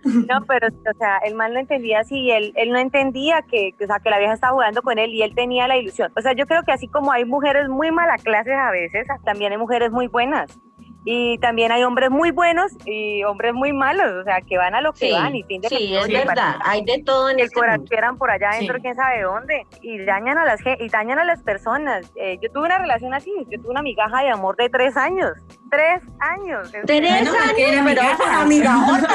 No, 0.13 0.45
pero, 0.47 0.67
o 0.67 0.97
sea, 0.97 1.17
el 1.25 1.35
man 1.35 1.53
lo 1.53 1.59
entendía 1.59 1.99
así, 1.99 2.31
él, 2.31 2.53
él 2.55 2.71
no 2.71 2.79
entendía 2.79 3.41
que, 3.41 3.73
que, 3.77 3.85
o 3.85 3.87
sea, 3.87 3.99
que 3.99 4.09
la 4.09 4.19
vieja 4.19 4.33
estaba 4.33 4.53
jugando 4.53 4.81
con 4.81 4.99
él 4.99 5.11
y 5.11 5.21
él 5.21 5.33
tenía 5.35 5.67
la 5.67 5.77
ilusión. 5.77 6.11
O 6.15 6.21
sea, 6.21 6.33
yo 6.33 6.45
creo 6.45 6.63
que 6.63 6.71
así 6.71 6.87
como 6.87 7.11
hay 7.11 7.25
mujeres 7.25 7.69
muy 7.69 7.91
mala 7.91 8.17
clases 8.17 8.55
a 8.55 8.71
veces, 8.71 9.07
también 9.23 9.51
hay 9.51 9.57
mujeres 9.57 9.91
muy 9.91 10.07
buenas. 10.07 10.57
Y 11.03 11.39
también 11.39 11.71
hay 11.71 11.83
hombres 11.83 12.11
muy 12.11 12.29
buenos 12.29 12.71
y 12.85 13.23
hombres 13.23 13.53
muy 13.55 13.73
malos, 13.73 14.05
o 14.21 14.23
sea, 14.23 14.39
que 14.41 14.55
van 14.57 14.75
a 14.75 14.81
lo 14.81 14.93
que 14.93 15.07
Sí, 15.07 15.11
van 15.11 15.35
y 15.35 15.41
fin 15.43 15.59
de 15.59 15.69
sí, 15.69 15.95
es 15.95 16.07
verdad. 16.07 16.57
Hay 16.63 16.83
de 16.85 17.01
todo 17.03 17.31
en 17.31 17.39
el 17.39 17.45
este 17.45 17.55
corazón 17.59 18.17
por 18.19 18.29
allá 18.29 18.49
adentro, 18.51 18.75
Sí. 18.75 18.81
quién 18.83 18.95
sabe 18.95 19.21
dónde, 19.23 19.65
y 19.81 19.97
dañan 20.05 20.37
a 20.37 20.45
las 20.45 20.59
y 20.79 20.89
dañan 20.89 21.17
a 21.17 21.23
las 21.25 21.41
personas. 21.41 22.05
Eh, 22.15 22.37
yo 22.39 22.51
tuve 22.51 22.65
una 22.65 22.77
relación 22.77 23.15
así, 23.15 23.33
yo 23.49 23.59
tuve 23.59 23.71
una 23.71 23.81
migaja 23.81 24.21
de 24.21 24.29
amor 24.29 24.55
de 24.57 24.69
tres 24.69 24.95
años, 24.95 25.31
tres 25.71 26.01
años. 26.19 26.71
Tres 26.85 27.11
años, 27.11 27.35
pero 27.55 27.83
migaja. 27.83 28.15
fue 28.45 28.59
una. 28.59 29.09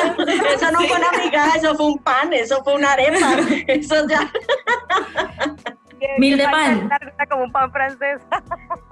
Eso 0.55 0.71
no 0.73 0.81
fue 0.81 0.97
una 0.99 1.25
migaja, 1.25 1.57
eso 1.57 1.75
fue 1.77 1.87
un 1.87 1.99
pan, 1.99 2.33
eso 2.33 2.65
fue 2.65 2.75
una 2.75 2.93
arepa. 2.95 3.17
Eso 3.69 4.07
ya. 4.09 4.29
Mil 6.19 6.37
de 6.37 6.45
pan. 6.45 6.91
Era 6.91 7.27
como 7.29 7.45
un 7.45 7.53
pan 7.53 7.71
francés. 7.73 8.21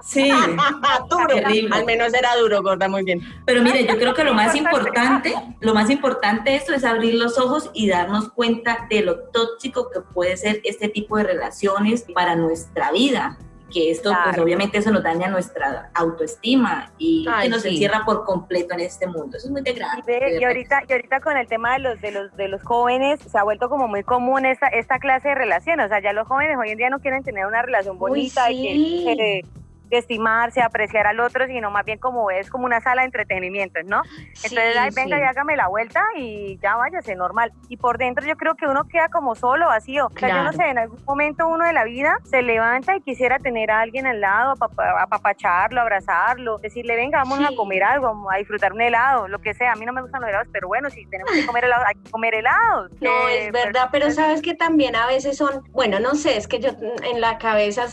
Sí. 0.01 0.31
duro. 1.09 1.27
Terrible. 1.27 1.75
Al 1.75 1.85
menos 1.85 2.13
era 2.13 2.35
duro, 2.35 2.61
gorda, 2.61 2.87
muy 2.87 3.03
bien. 3.03 3.21
Pero 3.45 3.61
mire, 3.61 3.85
yo 3.85 3.97
creo 3.97 4.13
que 4.13 4.23
lo 4.23 4.33
más 4.33 4.55
Importante. 4.55 5.29
importante, 5.29 5.57
lo 5.61 5.73
más 5.73 5.89
importante 5.89 6.51
de 6.51 6.55
esto 6.57 6.73
es 6.73 6.83
abrir 6.83 7.15
los 7.15 7.37
ojos 7.37 7.69
y 7.73 7.89
darnos 7.89 8.29
cuenta 8.29 8.87
de 8.89 9.01
lo 9.01 9.19
tóxico 9.29 9.89
que 9.91 10.01
puede 10.01 10.37
ser 10.37 10.61
este 10.63 10.89
tipo 10.89 11.17
de 11.17 11.23
relaciones 11.23 12.05
para 12.13 12.35
nuestra 12.35 12.91
vida. 12.91 13.37
Que 13.75 13.91
esto, 13.91 14.09
pues 14.11 14.23
Claro. 14.23 14.43
obviamente, 14.43 14.77
eso 14.77 14.89
nos 14.89 15.03
daña 15.03 15.27
nuestra 15.27 15.89
autoestima 15.93 16.91
y 16.97 17.25
Ay, 17.29 17.43
que 17.43 17.49
nos 17.49 17.61
sí. 17.63 17.67
encierra 17.71 18.03
por 18.05 18.23
completo 18.23 18.73
en 18.73 18.79
este 18.79 19.05
mundo. 19.05 19.35
Eso 19.35 19.47
es 19.47 19.51
muy 19.51 19.59
Y, 19.59 19.63
degradante. 19.65 20.15
y 20.15 20.19
verdad. 20.19 20.47
ahorita, 20.47 20.83
y 20.87 20.91
ahorita 20.93 21.19
con 21.19 21.35
el 21.35 21.45
tema 21.47 21.73
de 21.73 21.79
los, 21.79 21.99
de 21.99 22.11
los 22.11 22.33
de 22.37 22.47
los 22.47 22.63
jóvenes 22.63 23.19
se 23.19 23.37
ha 23.37 23.43
vuelto 23.43 23.67
como 23.67 23.89
muy 23.89 24.01
común 24.03 24.45
esta, 24.45 24.67
esta 24.67 24.97
clase 24.97 25.27
de 25.27 25.35
relaciones. 25.35 25.87
O 25.87 25.89
sea, 25.89 26.01
ya 26.01 26.13
los 26.13 26.25
jóvenes 26.25 26.55
hoy 26.57 26.69
en 26.69 26.77
día 26.77 26.89
no 26.89 26.99
quieren 26.99 27.21
tener 27.23 27.45
una 27.45 27.61
relación 27.63 27.97
bonita 27.99 28.49
y 28.49 28.55
sí. 28.63 29.03
que, 29.05 29.15
que- 29.17 29.41
que 29.89 29.97
estimarse, 29.97 30.61
apreciar 30.61 31.07
al 31.07 31.19
otro, 31.19 31.45
sino 31.47 31.71
más 31.71 31.85
bien 31.85 31.97
como 31.99 32.31
es 32.31 32.49
como 32.49 32.65
una 32.65 32.81
sala 32.81 33.01
de 33.01 33.07
entretenimiento, 33.07 33.79
¿no? 33.85 34.01
Entonces, 34.43 34.77
ay, 34.77 34.89
venga 34.95 35.17
sí. 35.17 35.23
y 35.23 35.25
hágame 35.25 35.55
la 35.55 35.67
vuelta 35.67 36.01
y 36.15 36.57
ya 36.61 36.75
váyase, 36.75 37.15
normal. 37.15 37.51
Y 37.69 37.77
por 37.77 37.97
dentro 37.97 38.25
yo 38.25 38.35
creo 38.35 38.55
que 38.55 38.65
uno 38.67 38.83
queda 38.85 39.09
como 39.09 39.35
solo, 39.35 39.67
vacío. 39.67 40.07
O 40.07 40.19
sea, 40.19 40.29
yo 40.29 40.43
no 40.43 40.53
sé, 40.53 40.65
en 40.69 40.77
algún 40.77 40.99
momento 41.05 41.47
uno 41.47 41.65
de 41.65 41.73
la 41.73 41.83
vida 41.83 42.15
se 42.23 42.41
levanta 42.41 42.95
y 42.95 43.01
quisiera 43.01 43.39
tener 43.39 43.71
a 43.71 43.81
alguien 43.81 44.07
al 44.07 44.21
lado, 44.21 44.53
apapa- 44.55 45.01
apapacharlo, 45.01 45.81
abrazarlo, 45.81 46.57
decirle, 46.59 46.95
venga, 46.95 47.19
vamos 47.19 47.39
a 47.39 47.55
comer 47.55 47.83
algo, 47.83 48.29
a 48.31 48.37
disfrutar 48.37 48.73
un 48.73 48.81
helado, 48.81 49.27
lo 49.27 49.39
que 49.39 49.53
sea. 49.53 49.73
A 49.73 49.75
mí 49.75 49.85
no 49.85 49.93
me 49.93 50.01
gustan 50.01 50.21
los 50.21 50.29
helados, 50.29 50.47
pero 50.51 50.67
bueno, 50.67 50.89
si 50.89 51.05
tenemos 51.07 51.31
que 51.33 51.45
comer 51.45 51.65
helado, 51.65 51.83
hay 51.85 51.95
que 51.95 52.11
comer 52.11 52.35
helados. 52.35 52.91
No, 53.01 53.27
Eh, 53.29 53.47
es 53.47 53.51
verdad, 53.51 53.89
pero 53.91 54.09
sabes 54.11 54.41
que 54.41 54.53
también 54.53 54.95
a 54.95 55.07
veces 55.07 55.37
son, 55.37 55.63
bueno, 55.71 55.99
no 55.99 56.15
sé, 56.15 56.37
es 56.37 56.47
que 56.47 56.59
yo 56.59 56.69
en 57.03 57.21
la 57.21 57.37
cabeza, 57.37 57.85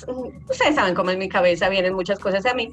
ustedes 0.49 0.75
saben 0.75 0.95
cómo 0.95 1.11
en 1.11 1.19
mi 1.19 1.29
cabeza 1.29 1.69
vienen 1.83 1.95
muchas 1.95 2.19
cosas 2.19 2.45
a 2.47 2.55
mí. 2.55 2.71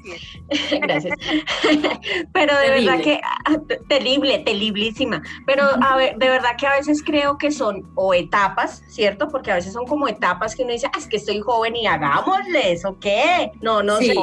Gracias. 0.80 1.16
pero 2.32 2.56
de 2.56 2.66
Terrible. 2.66 2.90
verdad 2.90 3.04
que, 3.04 3.20
ah, 3.22 3.56
te- 3.68 3.78
terrible, 3.88 4.38
terriblísima. 4.40 5.22
Pero 5.46 5.64
a 5.82 5.96
ver, 5.96 6.16
de 6.16 6.28
verdad 6.28 6.50
que 6.58 6.66
a 6.66 6.72
veces 6.72 7.02
creo 7.04 7.38
que 7.38 7.50
son 7.50 7.90
o 7.94 8.14
etapas, 8.14 8.82
¿cierto? 8.88 9.28
Porque 9.28 9.50
a 9.52 9.56
veces 9.56 9.72
son 9.72 9.86
como 9.86 10.08
etapas 10.08 10.54
que 10.54 10.62
uno 10.62 10.72
dice, 10.72 10.86
ah, 10.86 10.98
es 10.98 11.06
que 11.06 11.16
estoy 11.16 11.40
joven 11.40 11.76
y 11.76 11.86
hagámosle 11.86 12.72
eso, 12.72 12.98
¿qué? 13.00 13.50
No, 13.60 13.82
no 13.82 13.98
Sí. 13.98 14.06
sé, 14.08 14.14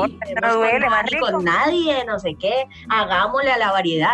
No 0.41 0.55
duele, 0.55 0.87
con 1.19 1.43
nadie, 1.43 2.03
no 2.05 2.19
sé 2.19 2.35
qué, 2.39 2.65
hagámosle 2.89 3.51
a 3.51 3.57
la 3.57 3.71
variedad. 3.71 4.11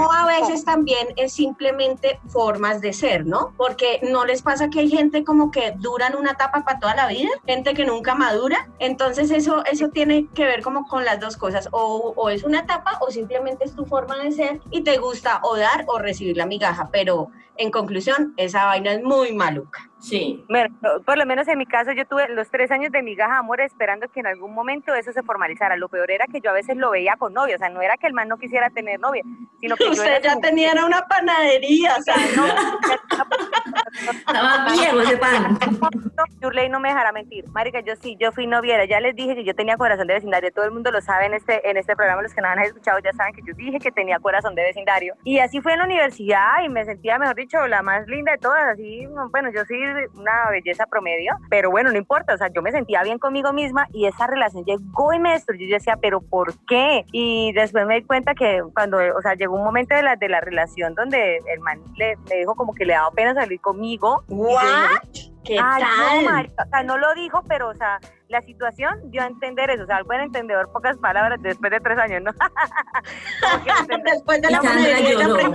O 0.00 0.12
a 0.12 0.26
veces 0.26 0.64
también 0.64 1.08
es 1.16 1.32
simplemente 1.32 2.18
formas 2.28 2.80
de 2.80 2.92
ser, 2.92 3.26
¿no? 3.26 3.52
Porque 3.56 4.00
no 4.02 4.24
les 4.24 4.42
pasa 4.42 4.68
que 4.70 4.80
hay 4.80 4.90
gente 4.90 5.24
como 5.24 5.50
que 5.50 5.72
duran 5.78 6.16
una 6.16 6.32
etapa 6.32 6.64
para 6.64 6.78
toda 6.78 6.94
la 6.94 7.08
vida, 7.08 7.28
gente 7.46 7.74
que 7.74 7.84
nunca 7.84 8.14
madura. 8.14 8.68
Entonces 8.78 9.30
eso, 9.30 9.64
eso 9.70 9.88
tiene 9.88 10.13
que 10.22 10.44
ver 10.44 10.62
como 10.62 10.86
con 10.86 11.04
las 11.04 11.20
dos 11.20 11.36
cosas. 11.36 11.68
O, 11.72 12.14
o 12.16 12.28
es 12.30 12.44
una 12.44 12.60
etapa 12.60 12.98
o 13.00 13.10
simplemente 13.10 13.64
es 13.64 13.74
tu 13.74 13.84
forma 13.84 14.18
de 14.18 14.32
ser 14.32 14.60
y 14.70 14.82
te 14.82 14.98
gusta 14.98 15.40
o 15.42 15.56
dar 15.56 15.84
o 15.88 15.98
recibir 15.98 16.36
la 16.36 16.46
migaja. 16.46 16.88
Pero 16.92 17.30
en 17.56 17.70
conclusión, 17.70 18.34
esa 18.36 18.66
vaina 18.66 18.92
es 18.92 19.02
muy 19.02 19.32
maluca. 19.32 19.90
Sí. 20.04 20.44
Bueno, 20.50 20.68
por 21.06 21.16
lo 21.16 21.24
menos 21.24 21.48
en 21.48 21.56
mi 21.56 21.64
caso 21.64 21.92
yo 21.92 22.04
tuve 22.04 22.28
los 22.28 22.50
tres 22.50 22.70
años 22.70 22.92
de 22.92 23.02
migaja 23.02 23.32
de 23.32 23.38
amor 23.38 23.62
esperando 23.62 24.06
que 24.08 24.20
en 24.20 24.26
algún 24.26 24.52
momento 24.52 24.94
eso 24.94 25.12
se 25.12 25.22
formalizara. 25.22 25.76
Lo 25.78 25.88
peor 25.88 26.10
era 26.10 26.26
que 26.26 26.42
yo 26.42 26.50
a 26.50 26.52
veces 26.52 26.76
lo 26.76 26.90
veía 26.90 27.16
con 27.16 27.32
novia, 27.32 27.56
o 27.56 27.58
sea, 27.58 27.70
no 27.70 27.80
era 27.80 27.96
que 27.96 28.06
el 28.06 28.12
man 28.12 28.28
no 28.28 28.36
quisiera 28.36 28.68
tener 28.68 29.00
novia, 29.00 29.22
sino 29.60 29.76
que 29.76 29.84
Usted 29.84 30.22
ya 30.22 30.36
tenía 30.40 30.72
una 30.84 31.02
panadería, 31.06 31.96
o 31.98 32.02
sea, 32.02 32.16
no, 32.36 32.44
Estaba 34.10 34.72
viejo 34.72 35.00
ese 35.00 35.16
pan. 35.16 35.58
Yurley 36.40 36.68
no 36.68 36.80
me 36.80 36.88
dejará 36.88 37.12
mentir. 37.12 37.46
Marica, 37.48 37.80
yo 37.80 37.94
sí, 37.96 38.16
yo 38.18 38.32
fui 38.32 38.46
noviera. 38.46 38.84
Ya 38.84 39.00
les 39.00 39.14
dije 39.14 39.34
que 39.34 39.44
yo 39.44 39.54
tenía 39.54 39.76
corazón 39.76 40.06
de 40.06 40.14
vecindario. 40.14 40.50
Todo 40.52 40.64
el 40.64 40.72
mundo 40.72 40.90
lo 40.90 41.00
sabe 41.00 41.26
en 41.26 41.34
este, 41.34 41.68
en 41.68 41.76
este 41.76 41.94
programa. 41.96 42.22
Los 42.22 42.34
que 42.34 42.40
no 42.40 42.48
han 42.48 42.58
escuchado 42.60 42.98
ya 42.98 43.12
saben 43.12 43.34
que 43.34 43.42
yo 43.46 43.54
dije 43.54 43.78
que 43.78 43.92
tenía 43.92 44.18
corazón 44.18 44.54
de 44.54 44.62
vecindario. 44.62 45.14
Y 45.24 45.38
así 45.38 45.60
fue 45.60 45.72
en 45.72 45.78
la 45.78 45.84
universidad 45.84 46.62
y 46.64 46.68
me 46.68 46.84
sentía, 46.84 47.18
mejor 47.18 47.36
dicho, 47.36 47.66
la 47.66 47.82
más 47.82 48.06
linda 48.06 48.32
de 48.32 48.38
todas. 48.38 48.64
Así, 48.72 49.06
bueno, 49.30 49.50
yo 49.52 49.64
soy 49.64 49.78
una 50.14 50.50
belleza 50.50 50.86
promedio, 50.86 51.34
pero 51.50 51.70
bueno, 51.70 51.90
no 51.90 51.98
importa. 51.98 52.34
O 52.34 52.38
sea, 52.38 52.48
yo 52.48 52.62
me 52.62 52.72
sentía 52.72 53.02
bien 53.02 53.18
conmigo 53.18 53.52
misma 53.52 53.86
y 53.92 54.06
esa 54.06 54.26
relación 54.26 54.64
llegó 54.64 55.12
y 55.12 55.18
me 55.18 55.32
destruyó. 55.32 55.66
Yo 55.66 55.74
decía, 55.74 55.96
¿pero 56.00 56.20
por 56.20 56.54
qué? 56.66 57.04
Y 57.12 57.52
después 57.52 57.86
me 57.86 57.96
di 57.96 58.02
cuenta 58.02 58.34
que 58.34 58.62
cuando, 58.74 58.98
o 58.98 59.22
sea, 59.22 59.34
llegó 59.34 59.56
un 59.56 59.64
momento 59.64 59.94
de 59.94 60.02
la, 60.02 60.16
de 60.16 60.28
la 60.28 60.40
relación 60.40 60.94
donde 60.94 61.36
el 61.36 61.60
man 61.60 61.80
le, 61.96 62.16
me 62.30 62.36
dijo 62.36 62.54
como 62.54 62.74
que 62.74 62.84
le 62.84 62.94
daba 62.94 63.10
pena 63.10 63.34
salir 63.34 63.60
conmigo. 63.60 64.24
Y 64.28 64.36
yo 64.36 64.44
dije, 64.44 64.54
¿what? 64.54 65.33
¿Qué 65.44 65.58
Ay, 65.62 65.82
tal? 65.82 66.24
no, 66.24 66.30
marica, 66.30 66.62
o 66.64 66.68
sea, 66.68 66.82
no 66.82 66.96
lo 66.98 67.14
dijo, 67.14 67.42
pero, 67.48 67.68
o 67.68 67.74
sea, 67.74 67.98
la 68.28 68.40
situación 68.42 69.10
dio 69.10 69.22
a 69.22 69.26
entender 69.26 69.70
eso, 69.70 69.82
o 69.84 69.86
sea, 69.86 69.96
al 69.96 70.04
buen 70.04 70.20
entendedor, 70.20 70.70
pocas 70.72 70.96
palabras 70.98 71.40
después 71.42 71.70
de 71.70 71.80
tres 71.80 71.98
años, 71.98 72.22
¿no? 72.22 72.32
Después 74.04 74.42
de 74.42 74.48
Y 74.48 74.52
la 74.52 74.60
Sandra 74.62 74.62
panadería 74.62 75.00
ya 75.18 75.26
lloró. 75.28 75.52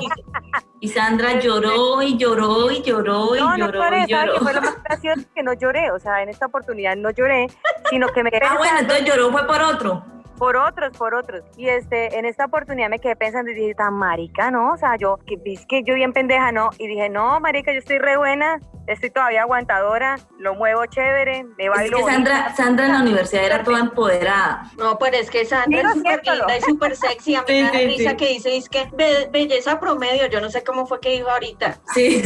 Y 0.79 0.87
Sandra 0.89 1.39
lloró 1.39 2.01
y 2.01 2.17
lloró 2.17 2.71
y 2.71 2.81
lloró 2.81 3.35
y 3.35 3.39
no, 3.39 3.57
no 3.57 3.65
lloró 3.67 3.79
lloré, 3.83 4.05
y 4.07 4.07
¿sabes 4.07 4.25
lloró. 4.25 4.33
qué 4.33 4.39
fue 4.39 4.53
lo 4.53 4.61
más 4.61 4.83
gracioso? 4.83 5.21
Que 5.35 5.43
no 5.43 5.53
lloré, 5.53 5.91
o 5.91 5.99
sea, 5.99 6.21
en 6.21 6.29
esta 6.29 6.45
oportunidad 6.45 6.95
no 6.95 7.09
lloré, 7.09 7.47
sino 7.89 8.07
que 8.09 8.23
me 8.23 8.31
quedé 8.31 8.41
Ah, 8.49 8.55
bueno, 8.57 8.79
entonces 8.79 9.05
lloró 9.05 9.31
fue 9.31 9.45
por 9.47 9.61
otro. 9.61 10.03
por 10.37 10.55
otros, 10.55 10.95
por 10.97 11.13
otros. 11.15 11.43
Y 11.57 11.67
este, 11.67 12.17
en 12.17 12.25
esta 12.25 12.45
oportunidad 12.45 12.89
me 12.89 12.99
quedé 12.99 13.15
pensando 13.15 13.51
y 13.51 13.55
dije, 13.55 13.75
tan 13.75 13.93
marica, 13.93 14.51
¿no? 14.51 14.71
O 14.73 14.77
sea, 14.77 14.95
yo, 14.95 15.17
que 15.25 15.35
que 15.67 15.83
yo 15.83 15.95
bien 15.95 16.13
pendeja, 16.13 16.51
¿no? 16.53 16.69
Y 16.77 16.87
dije, 16.87 17.09
no, 17.09 17.39
marica, 17.41 17.73
yo 17.73 17.79
estoy 17.79 17.97
re 17.97 18.15
buena, 18.15 18.59
estoy 18.89 19.09
todavía 19.11 19.41
aguantadora, 19.43 20.19
lo 20.39 20.55
muevo 20.55 20.85
chévere, 20.87 21.43
me 21.57 21.65
Es 21.65 21.69
bailo 21.69 21.97
que 21.97 22.03
Sandra. 22.03 22.55
Sandra 22.55 22.85
en 22.87 22.93
la 22.93 22.99
universidad 23.01 23.43
era 23.45 23.63
toda 23.63 23.79
empoderada. 23.79 24.63
No, 24.77 24.97
pero 24.97 25.17
es 25.17 25.29
que 25.29 25.45
Sandra 25.45 25.81
es 25.81 25.93
súper 25.93 26.21
linda 26.25 26.57
y 26.57 26.61
súper 26.61 26.95
sexy. 26.95 27.35
A 27.35 27.41
mí 27.41 27.45
Sí, 27.47 27.53
me 27.53 27.61
da 27.63 27.71
sí, 27.71 27.85
risa 27.87 28.09
sí. 28.11 28.15
que 28.17 28.27
dice, 28.29 28.57
es 28.57 28.69
que 28.69 28.87
be- 28.93 29.27
belleza 29.31 29.79
promedio. 29.79 30.27
Yo 30.27 30.41
no 30.41 30.49
sé 30.49 30.63
cómo 30.63 30.85
fue 30.87 30.99
que 30.99 31.09
dijo 31.11 31.29
ahorita. 31.29 31.77
Sí. 31.93 32.21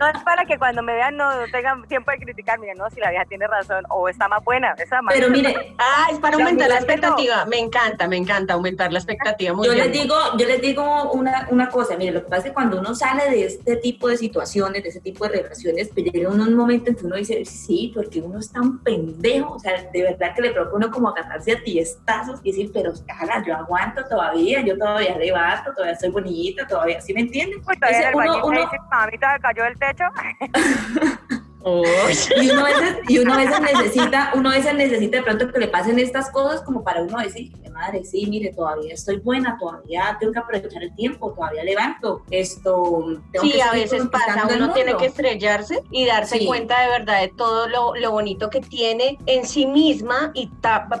No 0.00 0.08
es 0.08 0.22
para 0.24 0.44
que 0.44 0.58
cuando 0.58 0.82
me 0.82 0.92
vean 0.94 1.16
no 1.16 1.28
tengan 1.52 1.86
tiempo 1.88 2.10
de 2.10 2.18
criticar, 2.18 2.58
miren, 2.58 2.76
no, 2.78 2.88
si 2.90 3.00
la 3.00 3.10
vieja 3.10 3.24
tiene 3.24 3.46
razón 3.46 3.84
o 3.90 4.08
está 4.08 4.28
más 4.28 4.42
buena, 4.44 4.74
esa 4.78 5.02
más 5.02 5.14
Pero 5.14 5.28
mire, 5.30 5.74
Ah, 5.78 6.08
es 6.10 6.18
para 6.18 6.36
aumentar 6.36 6.68
la 6.68 6.80
mira, 6.80 6.84
expectativa. 6.94 7.44
Me 7.46 7.58
encanta, 7.58 8.06
me 8.08 8.16
encanta 8.16 8.54
aumentar 8.54 8.92
la 8.92 8.98
expectativa. 8.98 9.54
Muy 9.54 9.66
yo 9.66 9.72
bien. 9.74 9.86
les 9.90 10.02
digo, 10.02 10.14
yo 10.36 10.46
les 10.46 10.60
digo 10.60 11.12
una, 11.12 11.46
una 11.50 11.68
cosa, 11.68 11.96
mire, 11.96 12.12
lo 12.12 12.22
que 12.22 12.28
pasa 12.28 12.38
es 12.38 12.44
que 12.46 12.52
cuando 12.54 12.78
uno 12.78 12.94
sale 12.94 13.30
de 13.30 13.46
este 13.46 13.76
tipo 13.76 14.08
de 14.08 14.16
situaciones, 14.16 14.82
de 14.82 14.88
este 14.88 15.00
tipo 15.00 15.26
de 15.28 15.42
relaciones, 15.42 15.90
pues 15.94 16.06
llega 16.10 16.30
uno 16.30 16.44
un 16.44 16.54
momento 16.54 16.90
en 16.90 16.96
que 16.96 17.06
uno 17.06 17.16
dice, 17.16 17.44
sí, 17.44 17.92
porque 17.94 18.20
uno 18.20 18.38
es 18.38 18.50
tan 18.50 18.78
pendejo, 18.80 19.54
o 19.54 19.58
sea, 19.58 19.82
de 19.92 20.02
verdad 20.02 20.34
que 20.34 20.42
le 20.42 20.50
provoca 20.50 20.76
uno 20.76 20.90
como 20.90 21.08
agarrarse 21.08 21.52
a 21.52 21.62
tiestazos 21.62 22.40
y 22.42 22.50
decir, 22.50 22.70
pero 22.72 22.92
cara, 23.06 23.42
yo 23.46 23.54
aguanto 23.56 24.04
todavía, 24.04 24.60
yo 24.60 24.76
todavía 24.76 25.16
levanto, 25.16 25.72
todavía 25.72 25.98
soy 25.98 26.10
bonita, 26.10 26.66
todavía, 26.66 27.00
¿sí 27.00 27.12
me 27.14 27.20
entiendes? 27.20 27.60
Pues 27.64 27.78
todavía 27.78 28.10
uno, 28.14 28.34
el 28.34 28.42
uno... 28.42 28.60
dice, 28.60 28.76
mamita, 28.90 29.38
cayó 29.38 29.64
del 29.64 29.78
techo. 29.78 30.04
y, 31.64 32.50
uno 32.50 32.60
a 32.60 32.68
veces, 32.68 32.96
y 33.08 33.18
uno 33.18 33.34
a 33.34 33.36
veces 33.38 33.60
necesita, 33.60 34.32
uno 34.34 34.50
a 34.50 34.54
veces 34.54 34.74
necesita 34.74 35.18
de 35.18 35.22
pronto 35.22 35.52
que 35.52 35.58
le 35.58 35.68
pasen 35.68 35.98
estas 35.98 36.30
cosas 36.30 36.62
como 36.62 36.84
para 36.84 37.02
uno 37.02 37.18
decir, 37.18 37.52
madre, 37.78 38.04
sí, 38.04 38.26
mire, 38.26 38.52
todavía 38.52 38.92
estoy 38.92 39.18
buena, 39.18 39.56
todavía 39.58 40.16
tengo 40.18 40.32
que 40.32 40.38
aprovechar 40.40 40.82
el 40.82 40.94
tiempo, 40.94 41.32
todavía 41.32 41.62
levanto 41.62 42.22
esto. 42.30 43.20
Tengo 43.32 43.46
sí, 43.46 43.60
a 43.60 43.72
veces 43.72 44.06
pasa, 44.08 44.48
uno 44.54 44.72
tiene 44.72 44.96
que 44.96 45.06
estrellarse 45.06 45.82
y 45.90 46.04
darse 46.04 46.44
cuenta 46.44 46.80
de 46.80 46.88
verdad 46.88 47.20
de 47.20 47.28
todo 47.28 47.68
lo, 47.68 47.94
lo, 47.94 48.10
bonito 48.10 48.50
que 48.50 48.60
tiene 48.60 49.18
en 49.26 49.46
sí 49.46 49.66
misma 49.66 50.32
y 50.34 50.50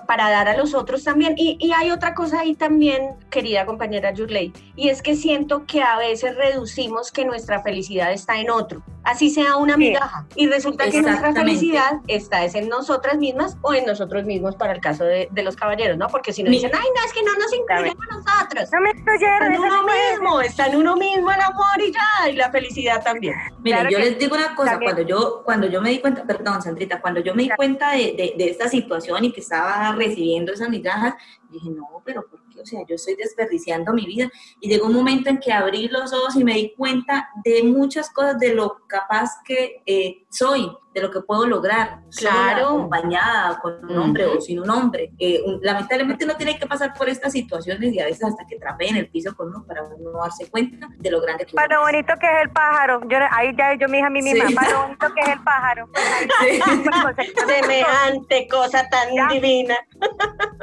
para 0.06 0.30
dar 0.30 0.48
a 0.48 0.56
los 0.56 0.74
otros 0.74 1.02
también. 1.02 1.34
Y, 1.36 1.56
y, 1.60 1.72
hay 1.72 1.90
otra 1.90 2.14
cosa 2.14 2.40
ahí 2.40 2.54
también, 2.54 3.16
querida 3.30 3.66
compañera 3.66 4.12
Yurley, 4.12 4.52
y 4.76 4.88
es 4.88 5.02
que 5.02 5.16
siento 5.16 5.66
que 5.66 5.82
a 5.82 5.98
veces 5.98 6.36
reducimos 6.36 7.10
que 7.10 7.24
nuestra 7.24 7.62
felicidad 7.62 8.12
está 8.12 8.38
en 8.40 8.50
otro, 8.50 8.82
así 9.08 9.30
sea 9.30 9.56
una 9.56 9.76
migaja. 9.76 10.26
Y 10.36 10.46
resulta 10.48 10.90
que 10.90 11.00
nuestra 11.00 11.32
felicidad 11.32 12.00
está 12.06 12.44
es 12.44 12.54
en 12.54 12.68
nosotras 12.68 13.16
mismas 13.16 13.56
o 13.62 13.72
en 13.72 13.86
nosotros 13.86 14.24
mismos 14.24 14.54
para 14.56 14.74
el 14.74 14.80
caso 14.80 15.04
de, 15.04 15.28
de 15.30 15.42
los 15.42 15.56
caballeros, 15.56 15.96
¿no? 15.96 16.08
Porque 16.08 16.32
si 16.32 16.42
no 16.42 16.50
dicen, 16.50 16.70
ay, 16.74 16.88
no, 16.94 17.04
es 17.04 17.12
que 17.12 17.22
no 17.22 17.32
nos 17.34 17.52
incluyen 17.54 17.96
a 17.98 18.16
nosotros. 18.16 18.70
No 18.72 18.80
me 18.80 18.90
incluyeron, 18.90 19.52
en 19.52 19.60
uno 19.60 19.82
mismo, 19.84 20.40
está 20.42 20.66
en 20.66 20.76
uno 20.76 20.96
mismo 20.96 21.32
el 21.32 21.40
amor 21.40 21.80
y 21.80 21.92
ya, 21.92 22.30
y 22.30 22.36
la 22.36 22.50
felicidad 22.50 23.02
también. 23.02 23.34
Mira, 23.62 23.88
yo 23.88 23.98
les 23.98 24.18
digo 24.18 24.36
una 24.36 24.54
cosa, 24.54 24.78
cuando 24.78 25.02
yo, 25.02 25.42
cuando 25.44 25.66
yo 25.68 25.80
me 25.80 25.90
di 25.90 26.00
cuenta, 26.00 26.24
perdón, 26.24 26.60
Sandrita, 26.60 27.00
cuando 27.00 27.20
yo 27.20 27.34
me 27.34 27.44
di 27.44 27.50
cuenta 27.50 27.92
de, 27.92 28.12
de, 28.12 28.34
de 28.36 28.50
esta 28.50 28.68
situación 28.68 29.24
y 29.24 29.32
que 29.32 29.40
estaba 29.40 29.92
recibiendo 29.92 30.52
esas 30.52 30.68
migajas, 30.68 31.14
dije, 31.48 31.70
no, 31.70 32.02
pero 32.04 32.26
¿por 32.26 32.40
o 32.60 32.66
sea, 32.66 32.84
yo 32.86 32.96
estoy 32.96 33.14
desperdiciando 33.14 33.92
mi 33.92 34.06
vida. 34.06 34.30
Y 34.60 34.68
llegó 34.68 34.86
un 34.86 34.94
momento 34.94 35.30
en 35.30 35.38
que 35.38 35.52
abrí 35.52 35.88
los 35.88 36.12
ojos 36.12 36.36
y 36.36 36.44
me 36.44 36.54
di 36.54 36.74
cuenta 36.76 37.28
de 37.44 37.62
muchas 37.62 38.10
cosas, 38.10 38.38
de 38.38 38.54
lo 38.54 38.86
capaz 38.86 39.30
que 39.44 39.82
eh, 39.86 40.24
soy, 40.28 40.70
de 40.98 41.06
lo 41.06 41.10
que 41.10 41.20
puedo 41.20 41.46
lograr, 41.46 42.00
claro. 42.16 42.68
acompañada 42.68 43.58
con 43.60 43.84
un 43.84 43.98
hombre 43.98 44.26
o 44.26 44.40
sin 44.40 44.60
un 44.60 44.70
hombre. 44.70 45.12
Eh, 45.18 45.40
lamentablemente 45.62 46.24
uno 46.24 46.36
tiene 46.36 46.58
que 46.58 46.66
pasar 46.66 46.94
por 46.94 47.08
estas 47.08 47.32
situaciones 47.32 47.92
y 47.92 48.00
a 48.00 48.04
veces 48.04 48.24
hasta 48.24 48.46
que 48.46 48.56
trape 48.56 48.88
en 48.88 48.96
el 48.96 49.08
piso 49.08 49.34
con 49.34 49.48
uno 49.48 49.64
para 49.66 49.82
no 49.82 50.20
darse 50.20 50.50
cuenta 50.50 50.88
de 50.96 51.10
lo 51.10 51.20
grande 51.20 51.46
que 51.46 51.54
Para 51.54 51.76
lo 51.76 51.82
bonito 51.82 52.12
que 52.20 52.26
es 52.26 52.42
el 52.42 52.50
pájaro. 52.50 53.00
Yo, 53.08 53.18
ahí 53.30 53.54
ya 53.56 53.74
yo 53.74 53.88
me 53.88 53.98
dije 53.98 54.06
a 54.06 54.10
mí 54.10 54.22
misma, 54.22 54.44
para 54.54 54.70
lo 54.70 54.82
bonito 54.82 55.06
que 55.14 55.20
es 55.20 55.28
el 55.28 55.42
pájaro. 55.42 55.88
Semejante 57.46 58.48
cosa 58.48 58.88
tan 58.88 59.08
divina. 59.30 59.76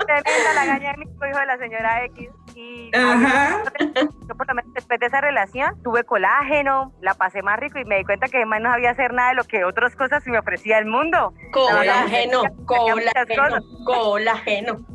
Tremenda 0.06 0.54
la 0.54 0.66
gaña 0.66 0.92
de 0.92 0.98
mi 0.98 1.06
hijo 1.06 1.40
de 1.40 1.46
la 1.46 1.58
señora 1.58 2.06
X. 2.06 2.30
Y 2.56 2.90
yo 2.94 4.36
por 4.36 4.48
lo 4.48 4.56
menos 4.56 4.74
después 4.74 4.98
de 5.00 5.08
esa 5.08 5.20
relación 5.20 5.82
tuve 5.84 6.06
colágeno, 6.06 6.94
la 7.02 7.14
pasé 7.14 7.42
más 7.42 7.60
rico 7.60 7.80
y 7.80 7.86
me 7.86 7.98
di 7.98 8.06
cuenta 8.06 8.28
que 8.28 8.38
además 8.38 8.62
no 8.62 8.70
sabía 8.70 8.92
hacer 8.92 9.14
nada 9.14 9.30
de 9.30 9.36
lo 9.36 9.44
que 9.44 9.66
otras 9.66 9.94
cosas 9.96 10.26
me 10.26 10.40
ofrecía 10.40 10.78
el 10.78 10.86
mundo. 10.86 11.34
Colágeno, 11.52 12.44
colágeno, 12.66 13.58
colágeno. 13.86 14.86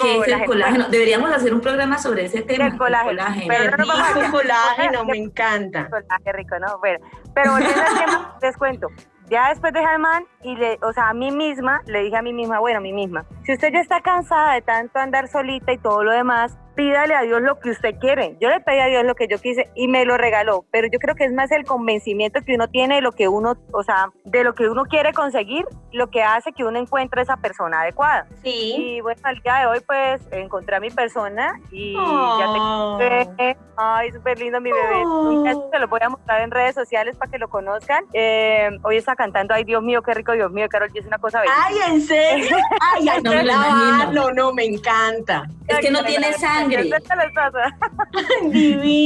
¿Qué 0.00 0.20
es 0.20 0.28
el 0.28 0.44
colágeno? 0.46 0.88
Deberíamos 0.88 1.30
hacer 1.30 1.52
un 1.52 1.60
programa 1.60 1.98
sobre 1.98 2.24
ese 2.24 2.42
tema. 2.42 2.66
El 2.66 2.78
colágeno. 2.78 3.24
Pero 3.46 3.76
no 3.76 3.84
colágeno, 4.30 5.04
me 5.10 5.18
encanta. 5.18 5.90
Colágeno 5.90 6.32
rico, 6.32 6.58
¿no? 6.58 6.78
Bueno, 6.78 6.98
pero 7.34 7.52
volviendo 7.52 7.82
al 7.82 7.98
tema, 7.98 8.38
les 8.42 8.56
cuento 8.56 8.88
ya 9.32 9.48
después 9.48 9.72
de 9.72 9.80
man 9.98 10.24
y 10.42 10.56
le, 10.56 10.78
o 10.82 10.92
sea, 10.92 11.08
a 11.08 11.14
mí 11.14 11.30
misma, 11.30 11.82
le 11.86 12.02
dije 12.02 12.16
a 12.16 12.22
mí 12.22 12.32
misma, 12.32 12.60
bueno, 12.60 12.78
a 12.78 12.82
mí 12.82 12.92
misma, 12.92 13.24
si 13.44 13.52
usted 13.52 13.72
ya 13.72 13.80
está 13.80 14.00
cansada 14.00 14.54
de 14.54 14.62
tanto 14.62 14.98
andar 14.98 15.28
solita 15.28 15.72
y 15.72 15.78
todo 15.78 16.02
lo 16.02 16.12
demás, 16.12 16.56
pídale 16.74 17.14
a 17.14 17.22
Dios 17.22 17.42
lo 17.42 17.58
que 17.58 17.70
usted 17.70 17.98
quiere. 17.98 18.36
Yo 18.40 18.48
le 18.48 18.60
pedí 18.60 18.78
a 18.78 18.86
Dios 18.86 19.04
lo 19.04 19.14
que 19.14 19.28
yo 19.28 19.38
quise 19.38 19.70
y 19.74 19.88
me 19.88 20.04
lo 20.04 20.16
regaló, 20.16 20.64
pero 20.70 20.88
yo 20.90 20.98
creo 20.98 21.14
que 21.14 21.24
es 21.24 21.32
más 21.32 21.50
el 21.52 21.64
convencimiento 21.64 22.40
que 22.42 22.54
uno 22.54 22.68
tiene 22.68 22.96
de 22.96 23.00
lo 23.00 23.12
que 23.12 23.28
uno, 23.28 23.54
o 23.72 23.82
sea, 23.82 24.10
de 24.24 24.44
lo 24.44 24.54
que 24.54 24.68
uno 24.68 24.84
quiere 24.84 25.12
conseguir, 25.12 25.64
lo 25.92 26.08
que 26.08 26.22
hace 26.22 26.52
que 26.52 26.64
uno 26.64 26.78
encuentre 26.78 27.22
esa 27.22 27.36
persona 27.36 27.82
adecuada. 27.82 28.26
Sí. 28.42 28.74
Y 28.76 29.00
bueno, 29.00 29.20
al 29.24 29.40
día 29.40 29.56
de 29.56 29.66
hoy 29.66 29.80
pues 29.86 30.22
encontré 30.30 30.76
a 30.76 30.80
mi 30.80 30.90
persona 30.90 31.60
y 31.70 31.94
ya 31.94 32.96
te 33.36 33.56
Ay, 33.76 34.12
súper 34.12 34.38
lindo 34.38 34.60
mi 34.60 34.70
bebé. 34.70 35.02
Oh. 35.04 35.70
Se 35.72 35.78
lo 35.78 35.88
voy 35.88 36.00
a 36.02 36.10
mostrar 36.10 36.42
en 36.42 36.50
redes 36.50 36.74
sociales 36.74 37.16
para 37.16 37.30
que 37.30 37.38
lo 37.38 37.48
conozcan. 37.48 38.04
Eh, 38.12 38.70
hoy 38.82 38.96
está 38.96 39.16
cantando, 39.16 39.54
ay 39.54 39.64
Dios 39.64 39.82
mío, 39.82 40.02
qué 40.02 40.12
rico, 40.14 40.31
Dios 40.32 40.50
mío, 40.52 40.66
Carol, 40.68 40.90
es 40.94 41.06
una 41.06 41.18
cosa 41.18 41.40
bella. 41.40 41.52
Ay, 41.64 41.76
¿en 41.88 42.00
serio? 42.00 42.56
Ay, 42.80 43.08
ay 43.08 43.22
no, 43.22 44.12
no, 44.12 44.30
no, 44.30 44.52
me 44.52 44.64
encanta. 44.64 45.44
Es 45.66 45.78
que 45.78 45.90
no 45.90 46.04
tiene 46.04 46.32
sangre 46.34 46.90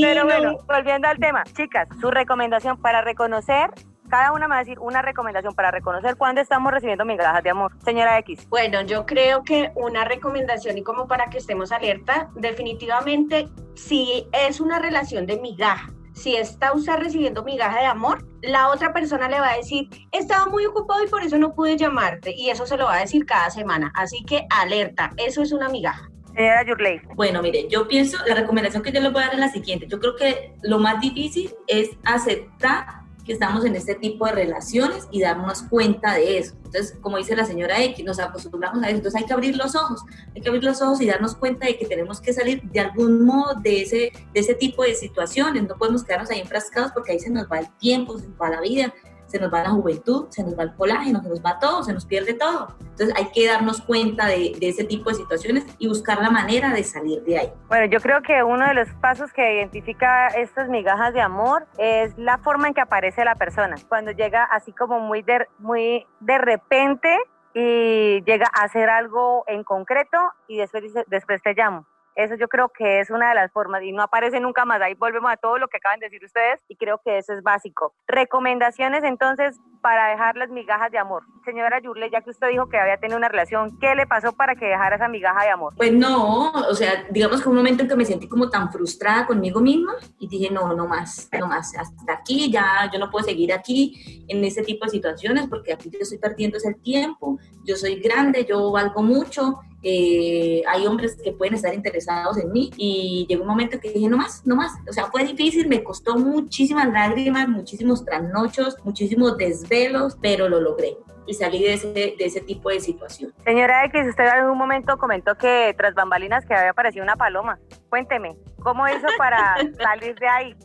Pero 0.02 0.25
bueno, 0.25 0.59
volviendo 0.66 1.09
al 1.09 1.18
tema, 1.18 1.45
chicas, 1.56 1.88
su 2.00 2.11
recomendación 2.11 2.76
para 2.80 3.02
reconocer 3.02 3.71
cada 4.08 4.32
una 4.32 4.47
me 4.47 4.54
va 4.54 4.56
a 4.60 4.65
decir 4.65 4.78
una 4.78 5.02
recomendación 5.02 5.54
para 5.54 5.71
reconocer 5.71 6.17
cuándo 6.17 6.41
estamos 6.41 6.73
recibiendo 6.73 7.04
migajas 7.04 7.43
de 7.43 7.50
amor. 7.50 7.73
Señora 7.84 8.19
X. 8.21 8.49
Bueno, 8.49 8.82
yo 8.82 9.04
creo 9.06 9.43
que 9.43 9.73
una 9.75 10.04
recomendación 10.04 10.78
y 10.78 10.82
como 10.82 11.08
para 11.08 11.26
que 11.26 11.39
estemos 11.39 11.73
alerta, 11.73 12.30
definitivamente 12.34 13.49
si 13.75 14.28
es 14.32 14.60
una 14.60 14.78
relación 14.78 15.26
de 15.26 15.39
migaja, 15.39 15.91
si 16.17 16.35
está 16.35 16.73
usted 16.73 16.97
recibiendo 16.97 17.45
migaja 17.45 17.79
de 17.79 17.87
amor, 17.87 18.26
la 18.43 18.71
otra 18.71 18.93
persona 18.93 19.29
le 19.29 19.39
va 19.39 19.50
a 19.50 19.57
decir, 19.57 19.89
estaba 20.13 20.47
muy 20.47 20.65
ocupado 20.65 21.05
y 21.05 21.09
por 21.09 21.23
eso 21.23 21.39
no 21.39 21.55
pude 21.55 21.76
llamarte. 21.76 22.35
Y 22.35 22.50
eso 22.50 22.67
se 22.67 22.76
lo 22.76 22.87
va 22.87 22.97
a 22.97 23.00
decir 23.00 23.26
cada 23.26 23.50
semana. 23.50 23.93
Así 23.95 24.25
que 24.25 24.47
alerta, 24.50 25.13
eso 25.19 25.43
es 25.43 25.52
una 25.52 25.69
migaja. 25.69 26.11
Señora 26.35 26.65
Yurley. 26.67 27.00
Bueno, 27.15 27.43
mire, 27.43 27.67
yo 27.69 27.87
pienso, 27.87 28.19
la 28.26 28.35
recomendación 28.35 28.83
que 28.83 28.93
yo 28.93 29.00
le 29.00 29.11
voy 29.11 29.23
a 29.23 29.26
dar 29.26 29.35
es 29.35 29.41
la 29.41 29.50
siguiente. 29.50 29.87
Yo 29.89 30.00
creo 30.00 30.17
que 30.17 30.55
lo 30.63 30.79
más 30.79 31.00
difícil 31.00 31.55
es 31.67 31.91
aceptar 32.05 33.05
que 33.26 33.32
estamos 33.32 33.65
en 33.65 33.75
este 33.75 33.97
tipo 33.97 34.25
de 34.26 34.32
relaciones 34.32 35.08
y 35.10 35.21
darnos 35.21 35.62
cuenta 35.65 36.15
de 36.15 36.39
eso. 36.39 36.54
Entonces, 36.65 36.97
como 37.00 37.17
dice 37.17 37.34
la 37.34 37.45
señora 37.45 37.82
X, 37.82 38.04
nos 38.04 38.21
acostumbramos 38.21 38.82
a 38.82 38.89
eso. 38.89 38.97
Entonces 38.97 39.21
hay 39.21 39.26
que 39.26 39.32
abrir 39.32 39.56
los 39.56 39.75
ojos, 39.75 40.02
hay 40.34 40.41
que 40.41 40.49
abrir 40.49 40.65
los 40.65 40.80
ojos 40.80 41.00
y 41.00 41.06
darnos 41.06 41.34
cuenta 41.34 41.67
de 41.67 41.76
que 41.76 41.86
tenemos 41.86 42.21
que 42.21 42.32
salir 42.32 42.62
de 42.62 42.80
algún 42.80 43.25
modo 43.25 43.54
de 43.60 43.82
ese, 43.82 44.12
de 44.32 44.41
ese 44.41 44.54
tipo 44.54 44.84
de 44.84 44.95
situaciones. 44.95 45.65
No 45.65 45.76
podemos 45.76 46.04
quedarnos 46.04 46.30
ahí 46.30 46.41
enfrascados 46.41 46.93
porque 46.93 47.12
ahí 47.12 47.19
se 47.19 47.30
nos 47.30 47.50
va 47.50 47.58
el 47.58 47.69
tiempo, 47.78 48.17
se 48.19 48.28
nos 48.28 48.41
va 48.41 48.50
la 48.50 48.60
vida 48.60 48.95
se 49.26 49.39
nos 49.39 49.52
va 49.52 49.62
la 49.62 49.71
juventud, 49.71 50.26
se 50.30 50.43
nos 50.43 50.58
va 50.58 50.65
el 50.65 50.75
colágeno, 50.75 51.23
se 51.23 51.28
nos 51.28 51.45
va 51.45 51.58
todo, 51.58 51.82
se 51.82 51.93
nos 51.93 52.06
pierde 52.06 52.34
todo. 52.34 52.69
Entonces 52.80 53.15
hay 53.17 53.26
que 53.32 53.47
darnos 53.47 53.80
cuenta 53.80 54.26
de, 54.26 54.56
ese 54.60 54.84
tipo 54.84 55.10
de 55.10 55.17
situaciones 55.17 55.65
y 55.78 55.89
buscar 55.89 56.21
la 56.21 56.30
manera 56.30 56.73
de 56.73 56.82
salir 56.84 57.23
de 57.23 57.39
ahí. 57.39 57.52
Bueno, 57.69 57.86
yo 57.86 58.00
creo 58.00 58.23
que 58.23 58.43
uno 58.43 58.67
de 58.67 58.75
los 58.75 58.89
pasos 59.00 59.32
que 59.32 59.56
identifica 59.56 60.28
estas 60.28 60.69
migajas 60.69 61.12
de 61.12 61.21
amor 61.21 61.67
es 61.78 62.17
la 62.17 62.39
forma 62.39 62.69
en 62.69 62.75
que 62.75 62.80
aparece 62.80 63.25
la 63.25 63.34
persona. 63.34 63.76
Cuando 63.89 64.12
llega 64.12 64.45
así 64.45 64.73
como 64.73 65.00
muy 65.00 65.23
de, 65.23 65.47
muy 65.58 66.06
de 66.21 66.39
repente 66.39 67.08
y 67.54 68.23
llega 68.25 68.50
a 68.52 68.65
hacer 68.65 68.89
algo 68.91 69.45
en 69.47 69.65
concreto 69.65 70.19
y 70.47 70.58
después 70.58 70.84
después 71.08 71.43
te 71.43 71.54
llamo 71.54 71.86
eso 72.17 72.35
yo 72.35 72.49
creo 72.49 72.71
que 72.71 73.00
es 73.00 73.11
una 73.11 73.29
de 73.29 73.35
las 73.35 73.52
formas 73.52 73.83
y 73.83 73.93
no 73.93 74.02
aparece 74.02 74.41
nunca 74.41 74.65
más. 74.65 74.81
Ahí 74.81 74.95
volvemos 74.95 75.31
a 75.31 75.37
todo 75.37 75.59
lo 75.59 75.69
que 75.69 75.76
acaban 75.76 76.00
de 76.00 76.07
decir 76.07 76.25
ustedes 76.25 76.61
y 76.67 76.76
creo 76.76 77.00
que 77.05 77.19
eso 77.19 77.35
es 77.35 77.43
básico. 77.43 77.95
Recomendaciones 78.07 79.05
entonces 79.05 79.61
para 79.83 80.09
dejar 80.09 80.37
las 80.37 80.49
migajas 80.49 80.91
de 80.91 80.99
amor. 80.99 81.25
Señora 81.45 81.81
Yurle, 81.81 82.11
ya 82.11 82.23
que 82.23 82.31
usted 82.31 82.49
dijo 82.49 82.69
que 82.69 82.79
había 82.79 82.97
tenido 82.97 83.19
una 83.19 83.29
relación, 83.29 83.79
¿qué 83.79 83.95
le 83.95 84.07
pasó 84.07 84.33
para 84.33 84.57
que 84.57 84.65
dejara 84.65 84.97
esa 84.97 85.09
migaja 85.09 85.45
de 85.45 85.50
amor? 85.50 85.75
Pues 85.76 85.93
no, 85.93 86.50
o 86.50 86.75
sea, 86.75 87.05
digamos 87.11 87.43
que 87.43 87.49
un 87.49 87.55
momento 87.55 87.83
en 87.83 87.89
que 87.89 87.97
me 87.97 88.05
sentí 88.05 88.29
como 88.29 88.49
tan 88.49 88.73
frustrada 88.73 89.26
conmigo 89.26 89.61
misma 89.61 89.93
y 90.19 90.26
dije, 90.26 90.50
no, 90.50 90.75
no 90.75 90.89
más, 90.89 91.29
no 91.39 91.47
más, 91.47 91.76
hasta 91.76 92.15
aquí, 92.15 92.50
ya 92.50 92.91
yo 92.93 92.99
no 92.99 93.11
puedo 93.11 93.26
seguir 93.26 93.52
aquí 93.52 94.25
en 94.26 94.43
ese 94.43 94.63
tipo 94.63 94.87
de 94.87 94.91
situaciones 94.91 95.47
porque 95.49 95.75
aquí 95.75 95.91
yo 95.91 95.99
estoy 96.00 96.19
perdiendo 96.19 96.57
ese 96.57 96.75
tiempo, 96.75 97.39
yo 97.65 97.76
soy 97.76 98.00
grande, 98.00 98.45
yo 98.45 98.73
valgo 98.73 99.02
mucho 99.02 99.61
eh, 99.82 100.62
hay 100.67 100.86
hombres 100.86 101.17
que 101.23 101.32
pueden 101.32 101.54
estar 101.54 101.75
interesados 101.75 102.39
en 102.39 102.52
mí 102.52 102.71
y 102.76 103.26
llegó 103.28 103.43
un 103.43 103.49
momento 103.49 103.78
que 103.80 103.93
dije, 103.93 104.08
no 104.08 104.17
más, 104.17 104.43
no 104.45 104.56
más, 104.56 104.73
o 104.89 104.93
sea, 104.93 105.06
fue 105.06 105.25
difícil, 105.25 105.69
me 105.69 105.84
costó 105.84 106.17
muchísimas 106.17 106.93
lágrimas, 106.93 107.49
muchísimos 107.49 108.04
trasnochos, 108.04 108.76
muchísimos 108.84 109.36
desvelos, 109.36 110.17
pero 110.21 110.49
lo 110.49 110.60
logré 110.60 110.97
y 111.26 111.34
salí 111.34 111.62
de 111.62 111.75
ese, 111.75 111.93
de 111.93 112.17
ese 112.19 112.41
tipo 112.41 112.71
de 112.71 112.80
situación. 112.80 113.32
Señora 113.45 113.84
X, 113.86 114.06
usted 114.08 114.25
en 114.25 114.30
algún 114.30 114.58
momento 114.58 114.97
comentó 114.99 115.36
que 115.36 115.75
tras 115.76 115.95
bambalinas 115.95 116.47
que 116.47 116.54
había 116.54 116.71
aparecido 116.71 117.02
una 117.02 117.17
paloma. 117.17 117.58
Cuénteme, 117.89 118.36
¿Cómo 118.67 118.84
hizo 118.89 119.06
para 119.17 119.54
salir 119.80 120.19
de 120.19 120.28
ahí? 120.28 120.56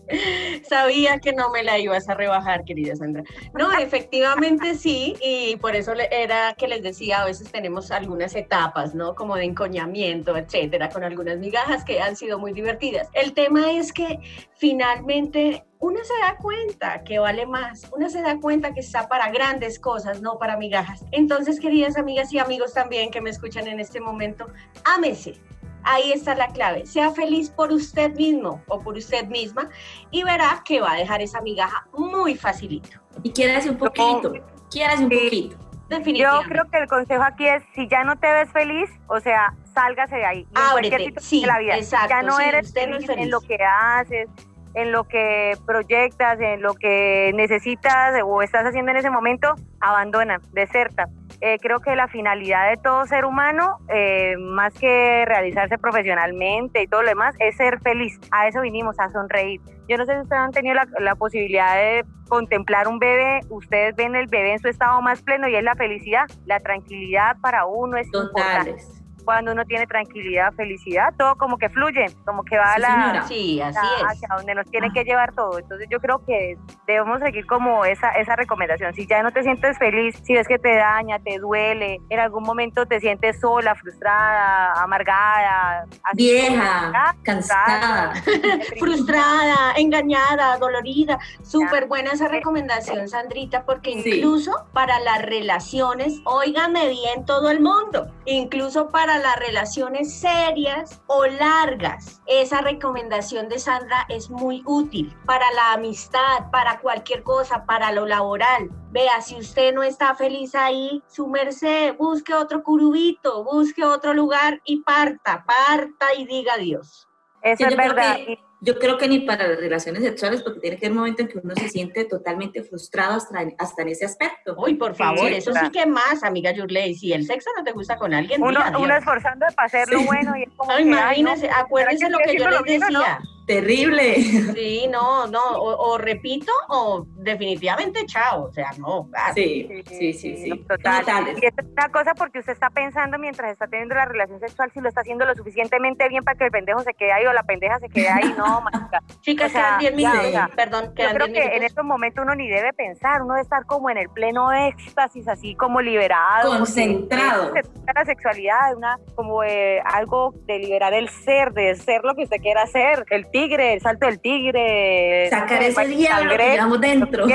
Sabía 0.68 1.20
que 1.20 1.34
no 1.34 1.52
me 1.52 1.62
la 1.62 1.78
ibas 1.78 2.10
a 2.10 2.16
rebajar, 2.16 2.64
querida 2.66 2.96
Sandra. 2.96 3.22
No, 3.54 3.72
efectivamente 3.80 4.74
sí, 4.74 5.16
y 5.22 5.56
por 5.58 5.76
eso 5.76 5.94
era 5.94 6.56
que 6.56 6.68
les 6.68 6.82
decía, 6.82 7.22
a 7.22 7.26
veces 7.26 7.52
tenemos 7.52 7.92
algunas 7.92 8.36
etapas, 8.36 8.96
¿no? 8.96 9.14
Como 9.14 9.36
de 9.36 9.44
encoñamiento, 9.44 10.36
etcétera, 10.36 10.90
con 10.90 11.04
algunas 11.04 11.38
migajas 11.38 11.86
que 11.86 12.02
han 12.02 12.16
sido 12.16 12.40
muy 12.40 12.54
divertidas. 12.54 13.08
El 13.14 13.34
tema 13.34 13.72
es 13.72 13.94
que 13.94 14.18
finalmente 14.56 15.64
uno 15.82 16.00
se 16.04 16.14
da 16.22 16.38
cuenta 16.38 17.04
que 17.04 17.20
vale 17.20 17.46
más, 17.46 17.88
uno 17.92 18.08
se 18.10 18.22
da 18.22 18.40
cuenta 18.40 18.72
que 18.72 18.80
está 18.80 19.08
para 19.08 19.32
grandes 19.32 19.80
cosas, 19.80 20.22
no 20.22 20.38
para 20.38 20.56
migajas. 20.56 21.04
Entonces, 21.12 21.60
queridas 21.60 21.98
amigas 21.98 22.32
y 22.32 22.40
amigos 22.40 22.74
también 22.74 23.10
que 23.10 23.20
me 23.20 23.32
escuchan 23.32 23.68
en 23.68 23.80
este 23.80 24.00
momento, 24.00 24.46
ámese. 24.86 25.42
Ahí 25.84 26.12
está 26.12 26.36
la 26.36 26.48
clave. 26.50 26.86
Sea 26.86 27.10
feliz 27.10 27.50
por 27.50 27.72
usted 27.72 28.14
mismo 28.14 28.62
o 28.68 28.80
por 28.80 28.96
usted 28.96 29.26
misma 29.26 29.70
y 30.12 30.24
verá 30.24 30.62
que 30.64 30.80
va 30.80 30.92
a 30.94 30.96
dejar 30.98 31.24
esa 31.24 31.42
migaja 31.42 31.88
muy 31.98 32.36
facilito. 32.36 33.00
Y 33.24 33.32
quieras 33.32 33.66
un 33.66 33.78
poquito, 33.78 34.34
quieras 34.70 35.00
un 35.00 35.10
poquito. 35.10 35.58
Yo 35.90 36.42
creo 36.48 36.70
que 36.70 36.78
el 36.78 36.88
consejo 36.88 37.24
aquí 37.24 37.48
es, 37.48 37.64
si 37.74 37.88
ya 37.90 38.04
no 38.04 38.18
te 38.18 38.32
ves 38.32 38.50
feliz, 38.52 38.90
o 39.08 39.20
sea, 39.20 39.54
sálgase 39.74 40.16
de 40.16 40.26
ahí. 40.26 40.48
Ábrete, 40.54 41.16
sí, 41.20 41.44
la 41.44 41.60
vida. 41.60 41.76
Exacto, 41.76 42.10
ya 42.10 42.22
no 42.22 42.40
eres 42.40 42.72
feliz 42.72 43.10
en 43.10 43.30
lo 43.30 43.42
que 43.42 43.58
haces, 43.62 44.30
en 44.74 44.92
lo 44.92 45.04
que 45.06 45.54
proyectas, 45.66 46.40
en 46.40 46.62
lo 46.62 46.74
que 46.76 47.32
necesitas 47.36 48.14
o 48.24 48.42
estás 48.42 48.66
haciendo 48.66 48.92
en 48.92 48.98
ese 48.98 49.10
momento, 49.10 49.56
abandona, 49.80 50.40
deserta. 50.54 51.08
Eh, 51.42 51.58
creo 51.60 51.80
que 51.80 51.96
la 51.96 52.08
finalidad 52.08 52.70
de 52.70 52.78
todo 52.78 53.06
ser 53.08 53.26
humano, 53.26 53.80
eh, 53.90 54.36
más 54.38 54.74
que 54.74 55.26
realizarse 55.26 55.78
profesionalmente 55.78 56.84
y 56.84 56.88
todo 56.88 57.02
lo 57.02 57.10
demás, 57.10 57.36
es 57.40 57.58
ser 57.58 57.80
feliz. 57.80 58.20
A 58.32 58.48
eso 58.48 58.62
vinimos, 58.62 59.00
a 59.00 59.10
sonreír. 59.10 59.60
Yo 59.88 59.98
no 59.98 60.06
sé 60.06 60.14
si 60.14 60.22
ustedes 60.22 60.42
han 60.42 60.52
tenido 60.52 60.76
la, 61.00 61.16
posibilidad 61.16 61.76
de 61.76 62.06
contemplar 62.30 62.88
un 62.88 63.00
bebé, 63.00 63.42
ustedes 63.50 63.96
ven 63.96 64.16
el 64.16 64.28
bebé 64.28 64.54
en 64.54 64.60
su 64.60 64.68
estado 64.68 65.02
más 65.02 65.22
pleno 65.22 65.48
y 65.50 65.56
es 65.56 65.64
la 65.64 65.76
felicidad, 65.76 66.26
la 66.46 66.60
tranquilidad 66.60 67.36
para 67.42 67.66
uno 67.66 67.98
es 67.98 68.08
importante 68.14 69.01
cuando 69.32 69.54
uno 69.54 69.64
tiene 69.64 69.88
tranquilidad, 69.88 70.52
felicidad, 70.56 71.14
todo 71.18 71.38
como 71.38 71.58
que 71.58 71.70
fluye, 71.70 72.06
como 72.26 72.44
que 72.44 72.58
va 72.58 72.74
a 72.74 72.80
la, 72.80 73.26
sí, 73.30 73.62
así 73.62 73.88
hacia 74.06 74.28
donde 74.36 74.54
nos 74.56 74.70
tiene 74.70 74.92
que 74.92 75.06
llevar 75.06 75.34
todo. 75.34 75.58
Entonces 75.58 75.88
yo 75.90 76.02
creo 76.02 76.22
que 76.26 76.58
debemos 76.86 77.22
seguir 77.22 77.46
como 77.46 77.86
esa, 77.86 78.10
esa 78.10 78.36
recomendación. 78.36 78.94
Si 78.94 79.08
ya 79.08 79.24
no 79.24 79.32
te 79.32 79.42
sientes 79.44 79.78
feliz, 79.78 80.20
si 80.26 80.34
ves 80.34 80.50
que 80.50 80.60
te 80.60 80.76
daña, 80.76 81.18
te 81.20 81.40
duele, 81.40 82.02
en 82.10 82.20
algún 82.20 82.44
momento 82.44 82.86
te 82.86 83.00
sientes 83.00 83.40
sola, 83.40 83.74
frustrada, 83.74 84.74
amargada, 84.84 85.86
vieja, 86.14 87.16
cansada, 87.24 88.12
frustrada, 88.80 89.76
engañada, 89.78 90.58
dolorida. 90.58 91.20
Súper 91.42 91.88
buena 91.88 92.12
esa 92.12 92.28
recomendación, 92.28 93.08
Sandrita, 93.08 93.64
porque 93.64 93.92
incluso 93.92 94.68
para 94.74 95.00
las 95.00 95.22
relaciones, 95.22 96.20
óigame 96.26 96.90
bien 96.90 97.26
todo 97.26 97.50
el 97.50 97.62
mundo, 97.62 98.12
incluso 98.26 98.90
para 98.90 99.21
las 99.22 99.38
relaciones 99.38 100.20
serias 100.20 101.02
o 101.08 101.26
largas. 101.26 102.22
Esa 102.26 102.62
recomendación 102.62 103.48
de 103.50 103.60
Sandra 103.60 104.06
es 104.10 104.30
muy 104.30 104.64
útil 104.66 105.16
para 105.26 105.52
la 105.54 105.74
amistad, 105.74 106.50
para 106.52 106.80
cualquier 106.80 107.24
cosa, 107.24 107.66
para 107.66 107.92
lo 107.92 108.06
laboral. 108.06 108.70
Vea, 108.92 109.22
si 109.22 109.38
usted 109.38 109.74
no 109.74 109.84
está 109.84 110.16
feliz 110.16 110.56
ahí, 110.56 111.02
su 111.08 111.28
merced, 111.28 111.96
busque 111.98 112.34
otro 112.34 112.64
curubito, 112.64 113.44
busque 113.44 113.84
otro 113.84 114.14
lugar 114.14 114.62
y 114.66 114.82
parta, 114.82 115.46
parta 115.46 116.14
y 116.18 116.26
diga 116.26 116.54
adiós. 116.56 117.08
Eso 117.42 117.66
es 117.68 117.78
verdad 117.78 118.18
yo 118.64 118.78
creo 118.78 118.98
que 119.00 119.08
ni 119.08 119.22
para 119.22 119.48
las 119.48 119.60
relaciones 119.60 120.04
sexuales, 120.04 120.44
porque 120.44 120.60
tiene 120.60 120.78
que 120.78 120.86
haber 120.86 120.92
un 120.92 121.00
momento 121.00 121.24
en 121.24 121.28
que 121.30 121.40
uno 121.44 121.56
se 121.56 121.68
siente 121.68 122.06
totalmente 122.06 122.64
frustrado 122.64 123.16
hasta 123.16 123.42
en, 123.42 123.56
hasta 123.58 123.82
en 123.82 123.90
ese 123.90 124.06
aspecto. 124.06 124.56
Uy, 124.56 124.76
por 124.76 124.96
favor, 124.96 125.32
eso 125.32 125.52
sí 125.52 125.72
que 125.72 125.88
más, 125.88 126.24
amiga 126.24 126.52
Yurley. 126.52 126.94
Si 126.94 127.12
el 127.12 127.26
sexo 127.26 127.50
no 127.58 127.64
te 127.64 127.72
gusta 127.72 127.98
con 127.98 128.14
alguien, 128.14 128.42
uno, 128.44 128.62
uno 128.80 128.96
esforzando 128.96 129.48
para 129.56 129.66
hacerlo 129.66 130.04
bueno 130.04 130.38
y 130.38 130.44
es 130.44 130.50
como. 130.56 130.78
imagínese, 130.78 131.50
acuérdense 131.50 132.08
lo 132.10 132.20
que 132.20 132.38
yo 132.38 132.50
les 132.50 132.64
decía. 132.80 133.20
Terrible. 133.46 134.16
Sí, 134.16 134.88
no, 134.90 135.28
no, 135.28 135.42
o, 135.54 135.98
repito 135.98 136.52
o 136.70 137.06
definitivamente 137.18 138.06
chao, 138.06 138.46
o 138.46 138.52
sea, 138.52 138.72
no. 138.78 139.10
Sí, 139.34 139.84
sí, 139.88 140.14
sí, 140.14 140.38
sí. 140.38 140.66
Total. 140.68 141.38
Y 141.42 141.46
es 141.46 141.54
una 141.72 141.90
cosa 141.90 142.14
porque 142.14 142.40
usted 142.40 142.54
está 142.54 142.70
pensando 142.70 143.18
mientras 143.18 143.52
está 143.52 143.68
teniendo 143.68 143.96
la 143.96 144.06
relación 144.06 144.40
sexual 144.40 144.72
si 144.74 144.80
lo 144.80 144.90
está 144.90 145.02
haciendo 145.02 145.26
lo 145.26 145.36
suficientemente 145.36 146.08
bien 146.10 146.24
para 146.24 146.38
que 146.38 146.46
el 146.46 146.52
pendejo 146.52 146.82
se 146.82 146.94
quede 146.94 147.12
ahí 147.12 147.26
o 147.26 147.34
la 147.34 147.44
pendeja 147.44 147.80
se 147.80 147.90
quede 147.90 148.10
ahí, 148.10 148.34
no, 148.38 148.62
marica. 148.72 149.02
Chicas, 149.22 149.52
quedan 149.52 149.80
10 149.80 149.96
minutos, 149.96 150.50
perdón, 150.56 150.94
Yo 150.96 151.10
creo 151.14 151.28
que 151.28 151.44
en 151.56 151.64
estos 151.64 151.84
momentos 151.84 152.24
uno 152.24 152.36
ni 152.36 152.50
debe 152.50 152.74
pensar, 152.74 153.22
uno 153.22 153.34
debe 153.34 153.44
estar 153.44 153.66
como 153.66 153.90
en 153.90 153.98
el 153.98 154.10
pleno 154.10 154.52
éxtasis, 154.52 155.28
así 155.28 155.56
como 155.56 155.82
liberado. 155.82 156.50
Concentrado. 156.50 157.54
La 157.94 158.06
sexualidad, 158.06 158.76
una, 158.76 158.98
como 159.16 159.44
eh, 159.44 159.82
algo 159.86 160.34
de 160.46 160.60
liberar 160.60 160.94
el 160.94 161.10
ser, 161.10 161.52
de 161.54 161.76
ser 161.76 162.04
lo 162.04 162.16
que 162.16 162.24
usted 162.24 162.38
quiera 162.38 162.64
hacer, 162.64 163.06
el 163.10 163.26
tigre, 163.32 163.74
el 163.74 163.82
salto 163.82 164.06
del 164.06 164.20
tigre. 164.20 165.28
Sacar 165.30 165.64
ese 165.64 165.88
diablo 165.88 166.38
que 166.38 166.52
llevamos 166.52 166.82
dentro. 166.82 167.26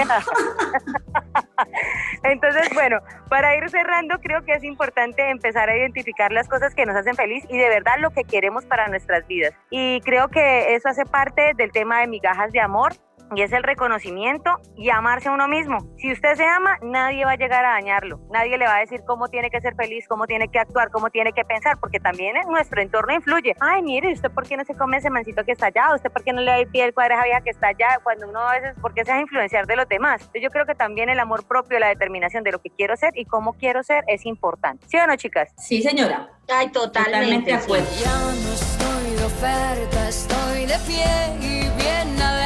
Entonces, 2.23 2.69
bueno, 2.75 2.99
para 3.29 3.57
ir 3.57 3.69
cerrando, 3.71 4.19
creo 4.21 4.45
que 4.45 4.53
es 4.53 4.65
importante 4.65 5.31
empezar 5.31 5.69
a 5.69 5.77
identificar 5.77 6.33
las 6.33 6.49
cosas 6.49 6.75
que 6.75 6.87
nos 6.87 6.97
hacen 6.97 7.15
feliz 7.15 7.45
y 7.49 7.57
de 7.57 7.69
verdad 7.69 7.95
lo 8.01 8.11
que 8.11 8.25
queremos 8.25 8.65
para 8.65 8.89
nuestras 8.89 9.27
vidas. 9.27 9.53
Y 9.71 10.01
creo 10.03 10.29
que 10.29 10.75
eso 10.75 10.89
hace 10.89 11.05
parte 11.05 11.53
del 11.57 11.73
tema 11.73 12.01
de 12.01 12.09
migajas 12.09 12.53
de 12.53 12.61
amor 12.61 12.95
y 13.35 13.43
es 13.43 13.53
el 13.53 13.63
reconocimiento 13.63 14.51
y 14.77 14.91
amarse 14.91 15.29
a 15.29 15.33
uno 15.33 15.49
mismo. 15.49 15.79
Si 15.99 16.13
usted 16.13 16.35
se 16.35 16.45
ama, 16.45 16.77
nadie 16.83 17.25
va 17.25 17.33
a 17.33 17.37
llegar 17.37 17.65
a 17.65 17.73
dañarlo. 17.73 18.21
Nadie 18.31 18.59
le 18.59 18.67
va 18.67 18.77
a 18.77 18.81
decir 18.81 19.01
cómo 19.07 19.29
tiene 19.29 19.51
que 19.51 19.61
ser 19.61 19.75
feliz, 19.75 20.07
cómo 20.09 20.27
tiene 20.27 20.49
que 20.49 20.59
actuar, 20.59 20.91
cómo 20.91 21.11
tiene 21.11 21.33
que 21.33 21.45
pensar, 21.45 21.79
porque 21.81 21.99
también 21.99 22.37
en 22.37 22.49
nuestro 22.49 22.81
entorno 22.81 23.15
influye. 23.15 23.55
Ay, 23.61 23.83
mire, 23.83 24.13
¿usted 24.13 24.31
por 24.31 24.47
qué 24.47 24.57
no 24.57 24.65
se 24.65 24.75
come 24.75 24.99
ese 24.99 25.11
mancito 25.11 25.45
que 25.45 25.53
está 25.53 25.67
allá? 25.67 25.95
¿Usted 25.95 26.11
por 26.11 26.23
qué 26.23 26.33
no 26.33 26.41
le 26.41 26.51
da 26.51 26.71
pie 26.71 26.85
al 26.85 26.95
cuadra 26.95 27.23
vieja 27.25 27.41
que 27.41 27.51
está 27.51 27.69
allá? 27.69 27.99
Cuando 28.03 28.29
uno 28.29 28.41
a 28.41 28.53
veces, 28.53 28.75
¿por 28.81 28.95
qué 28.95 29.05
se 29.05 29.13
deja 29.13 29.23
influenciar 29.23 29.67
de 29.67 29.77
los 29.77 29.89
demás? 29.89 30.21
Entonces 30.21 30.43
yo 30.43 30.51
creo 30.51 30.67
que 30.67 30.75
también 30.75 31.09
el 31.09 31.19
amor 31.19 31.47
propio, 31.47 31.79
la 31.79 31.89
determinación 31.89 32.45
de 32.45 32.53
lo 32.53 32.61
que 32.61 32.71
quiero 32.71 32.97
ser 32.97 33.13
y 33.17 33.25
cómo 33.25 33.55
quiero 33.55 33.83
ser 33.83 34.05
es 34.07 34.27
importante. 34.27 34.87
¿Sí 34.89 34.97
o 34.97 35.07
no, 35.07 35.17
chicas? 35.17 35.53
Sí, 35.59 35.83
señora. 35.83 36.29
Ay, 36.49 36.71
totalmente. 36.71 37.51
totalmente 37.51 37.55
acuerdo. 37.55 37.87
Ya 38.03 38.13
no 38.13 38.53
estoy 38.53 39.17
de 39.17 39.25
oferta, 39.25 40.09
estoy 40.09 40.67
de 40.67 40.79
pie 40.87 41.07
y 41.41 41.69
bien 41.77 42.23
alerta. 42.23 42.46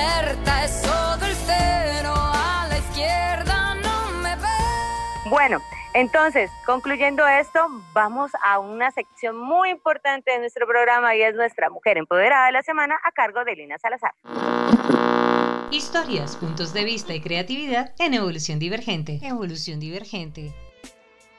Bueno, 5.30 5.62
entonces, 5.94 6.50
concluyendo 6.66 7.24
esto, 7.24 7.60
vamos 7.92 8.32
a 8.44 8.58
una 8.58 8.90
sección 8.90 9.38
muy 9.38 9.70
importante 9.70 10.32
de 10.32 10.40
nuestro 10.40 10.66
programa 10.66 11.14
y 11.14 11.22
es 11.22 11.36
nuestra 11.36 11.70
mujer 11.70 11.98
empoderada 11.98 12.46
de 12.46 12.52
la 12.52 12.62
semana 12.64 12.98
a 13.04 13.12
cargo 13.12 13.44
de 13.44 13.52
Elena 13.52 13.78
Salazar. 13.78 14.12
Historias, 15.70 16.36
puntos 16.36 16.72
de 16.72 16.82
vista 16.82 17.14
y 17.14 17.20
creatividad 17.20 17.94
en 18.00 18.14
evolución 18.14 18.58
divergente. 18.58 19.20
Evolución 19.22 19.78
divergente. 19.78 20.52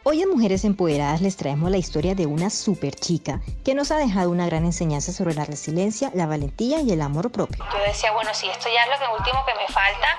Hoy 0.04 0.24
en 0.24 0.32
Mujeres 0.32 0.66
Empoderadas 0.66 1.22
les 1.22 1.38
traemos 1.38 1.70
la 1.70 1.78
historia 1.78 2.16
de 2.16 2.26
una 2.26 2.50
super 2.50 2.96
chica 2.96 3.40
que 3.64 3.76
nos 3.76 3.92
ha 3.92 3.98
dejado 3.98 4.32
una 4.32 4.48
gran 4.48 4.66
enseñanza 4.66 5.12
sobre 5.12 5.36
la 5.36 5.46
resiliencia, 5.46 6.10
la 6.16 6.26
valentía 6.26 6.82
y 6.82 6.92
el 6.92 7.04
amor 7.04 7.32
propio. 7.32 7.64
Yo 7.72 7.84
decía, 7.84 8.12
bueno, 8.12 8.34
si 8.34 8.50
esto 8.50 8.68
ya 8.68 8.92
es 8.92 9.00
lo 9.00 9.16
último 9.16 9.46
que 9.46 9.54
me 9.54 9.68
falta, 9.68 10.18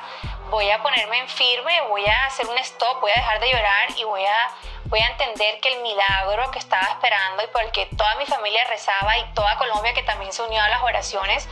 voy 0.53 0.71
a 0.71 0.81
ponerme 0.85 1.19
en 1.19 1.29
firme, 1.29 1.73
voy 1.89 2.07
a 2.07 2.27
hacer 2.27 2.47
un 2.47 2.57
stop, 2.59 3.01
voy 3.01 3.11
a 3.11 3.15
dejar 3.15 3.41
de 3.41 3.51
llorar 3.51 3.89
y 3.99 4.05
voy 4.05 4.23
a, 4.23 4.55
voy 4.85 5.01
a 5.01 5.09
entender 5.09 5.59
que 5.59 5.75
el 5.75 5.83
milagro 5.83 6.49
que 6.53 6.61
estaba 6.61 6.87
esperando 6.87 7.43
y 7.43 7.49
por 7.49 7.63
el 7.63 7.73
que 7.73 7.87
toda 7.97 8.15
mi 8.19 8.27
familia 8.27 8.63
rezaba 8.69 9.19
y 9.19 9.35
toda 9.35 9.59
Colombia 9.59 9.95
que 9.95 10.05
también 10.05 10.33
se 10.33 10.43
unió 10.43 10.63
a 10.63 10.69
las 10.69 10.83
oraciones, 10.85 11.49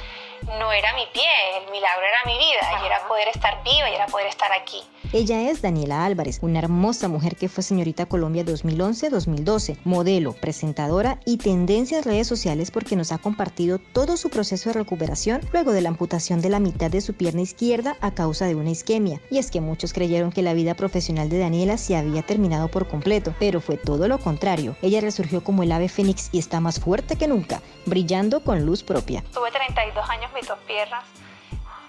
no 0.47 0.73
era 0.73 0.95
mi 0.95 1.07
pie, 1.13 1.23
el 1.59 1.71
milagro 1.71 2.05
era 2.05 2.25
mi 2.27 2.39
vida 2.39 2.83
y 2.83 2.87
era 2.87 3.07
poder 3.09 3.29
estar 3.29 3.63
viva 3.65 3.91
y 3.91 3.95
era 3.95 4.07
poder 4.07 4.27
estar 4.27 4.53
aquí. 4.53 4.83
Ella 5.13 5.51
es 5.51 5.61
Daniela 5.61 6.05
Álvarez, 6.05 6.39
una 6.41 6.61
hermosa 6.61 7.09
mujer 7.09 7.35
que 7.37 7.49
fue 7.49 7.65
señorita 7.65 8.07
Colombia 8.07 8.45
2011-2012, 8.45 9.79
modelo, 9.85 10.35
presentadora 10.35 11.19
y 11.25 11.39
tendencia 11.39 11.99
en 11.99 12.05
redes 12.05 12.29
sociales 12.29 12.71
porque 12.71 12.97
nos 12.97 13.11
ha 13.11 13.19
compartido 13.19 13.79
todo 13.79 14.17
su 14.17 14.31
proceso 14.31 14.71
de 14.71 14.75
recuperación 14.75 15.41
luego 15.53 15.73
de 15.73 15.81
la 15.81 15.89
amputación 15.89 16.41
de 16.41 16.51
la 16.51 16.61
mitad 16.61 16.91
de 16.91 17.01
su 17.01 17.15
pierna 17.15 17.41
izquierda 17.41 17.97
a 18.01 18.13
causa 18.13 18.47
de 18.47 18.55
una 18.55 18.71
isquemia. 18.71 19.21
Y 19.31 19.39
es 19.39 19.51
que 19.51 19.61
muchos 19.61 19.93
creyeron 19.93 20.31
que 20.31 20.43
la 20.43 20.55
vida 20.55 20.75
profesional 20.75 21.29
de 21.29 21.39
Daniela 21.39 21.77
se 21.77 21.97
había 21.97 22.23
terminado 22.23 22.69
por 22.69 22.87
completo, 22.87 23.35
pero 23.39 23.61
fue 23.61 23.77
todo 23.77 24.07
lo 24.07 24.19
contrario. 24.19 24.77
Ella 24.81 25.01
resurgió 25.01 25.43
como 25.43 25.63
el 25.63 25.73
ave 25.73 25.89
fénix 25.89 26.29
y 26.33 26.39
está 26.39 26.61
más 26.61 26.79
fuerte 26.79 27.17
que 27.17 27.27
nunca, 27.27 27.63
brillando 27.87 28.45
con 28.45 28.65
luz 28.65 28.85
propia. 28.85 29.25
Tuve 29.33 29.51
32 29.51 30.09
años 30.09 30.30
mis 30.33 30.47
dos 30.47 30.59
piernas 30.61 31.05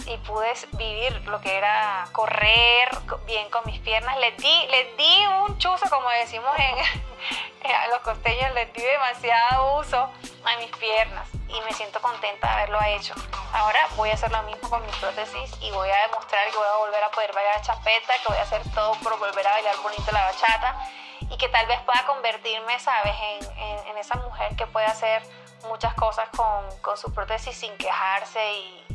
y 0.06 0.18
pude 0.18 0.54
vivir 0.74 1.28
lo 1.28 1.40
que 1.42 1.58
era 1.58 2.08
correr 2.12 2.90
bien 3.26 3.50
con 3.50 3.66
mis 3.66 3.80
piernas. 3.80 4.18
Les 4.18 4.36
di, 4.38 4.68
les 4.68 4.98
di 4.98 5.26
un 5.46 5.58
chuzo, 5.58 5.90
como 5.90 6.10
decimos 6.10 6.52
en, 6.58 7.72
a 7.72 7.88
los 7.88 8.00
costeños, 8.00 8.54
les 8.54 8.72
di 8.74 8.82
demasiado 8.82 9.80
uso 9.80 10.10
a 10.44 10.58
mis 10.58 10.72
piernas. 10.78 11.28
y 11.54 11.62
me 11.62 11.74
siento 11.74 12.02
contenta 12.02 12.48
de 12.48 12.54
haberlo 12.54 12.80
hecho. 12.88 13.14
Ahora 13.54 13.88
voy 13.98 14.10
a 14.10 14.14
hacer 14.14 14.32
lo 14.32 14.42
mismo 14.44 14.70
con 14.70 14.86
mi 14.86 14.92
prótesis 14.94 15.52
y 15.62 15.70
voy 15.72 15.90
a 15.90 16.08
demostrar 16.08 16.50
que 16.50 16.58
voy 16.58 16.68
a 16.68 16.78
volver 16.78 17.04
a 17.04 17.12
poder 17.12 17.34
bailar 17.34 17.62
chapeta, 17.62 18.14
que 18.24 18.28
voy 18.30 18.38
a 18.38 18.44
hacer 18.44 18.62
todo 18.74 18.94
por 19.04 19.20
volver 19.20 19.46
a 19.46 19.52
bailar 19.52 19.76
bonito 19.84 20.12
la 20.12 20.24
bachata 20.26 20.90
y 21.30 21.38
que 21.38 21.50
tal 21.50 21.66
vez 21.68 21.80
pueda 21.82 22.06
convertirme, 22.06 22.80
¿sabes?, 22.80 23.14
en, 23.22 23.88
en, 23.88 23.98
esa 23.98 24.16
mujer 24.16 24.56
que 24.56 24.66
puede 24.68 24.88
hacer 24.88 25.22
muchas 25.68 25.94
cosas 25.96 26.30
con, 26.36 26.80
con 26.82 26.98
su 26.98 27.12
prótesis 27.14 27.56
sin 27.56 27.76
quejarse 27.78 28.40
y, 28.54 28.86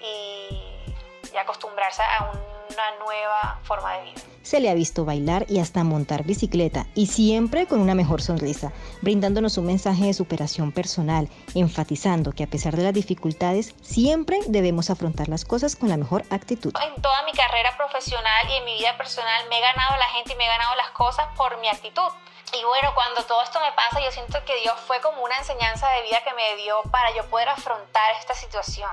y, 0.00 0.94
y 1.32 1.36
acostumbrarse 1.36 2.02
a 2.02 2.30
una 2.70 3.04
nueva 3.04 3.60
forma 3.64 3.94
de 3.94 4.04
vida 4.04 4.22
se 4.42 4.60
le 4.60 4.70
ha 4.70 4.74
visto 4.74 5.04
bailar 5.04 5.46
y 5.48 5.60
hasta 5.60 5.84
montar 5.84 6.24
bicicleta, 6.24 6.86
y 6.94 7.06
siempre 7.06 7.66
con 7.66 7.80
una 7.80 7.94
mejor 7.94 8.20
sonrisa, 8.20 8.72
brindándonos 9.00 9.56
un 9.56 9.66
mensaje 9.66 10.06
de 10.06 10.14
superación 10.14 10.72
personal, 10.72 11.28
enfatizando 11.54 12.32
que 12.32 12.44
a 12.44 12.46
pesar 12.46 12.76
de 12.76 12.82
las 12.82 12.92
dificultades, 12.92 13.74
siempre 13.80 14.38
debemos 14.48 14.90
afrontar 14.90 15.28
las 15.28 15.44
cosas 15.44 15.76
con 15.76 15.88
la 15.88 15.96
mejor 15.96 16.24
actitud. 16.30 16.72
En 16.82 17.00
toda 17.00 17.22
mi 17.24 17.32
carrera 17.32 17.76
profesional 17.76 18.46
y 18.50 18.56
en 18.56 18.64
mi 18.64 18.74
vida 18.78 18.96
personal 18.96 19.48
me 19.48 19.58
he 19.58 19.60
ganado 19.60 19.96
la 19.96 20.08
gente 20.08 20.32
y 20.32 20.36
me 20.36 20.44
he 20.44 20.48
ganado 20.48 20.74
las 20.76 20.90
cosas 20.90 21.26
por 21.36 21.58
mi 21.60 21.68
actitud. 21.68 22.12
Y 22.52 22.64
bueno, 22.64 22.94
cuando 22.94 23.24
todo 23.24 23.42
esto 23.42 23.60
me 23.60 23.72
pasa, 23.72 24.00
yo 24.00 24.10
siento 24.10 24.44
que 24.44 24.56
Dios 24.56 24.78
fue 24.86 25.00
como 25.00 25.22
una 25.22 25.38
enseñanza 25.38 25.88
de 25.90 26.02
vida 26.02 26.22
que 26.24 26.34
me 26.34 26.56
dio 26.56 26.82
para 26.90 27.10
yo 27.14 27.24
poder 27.30 27.48
afrontar 27.48 28.14
esta 28.18 28.34
situación 28.34 28.90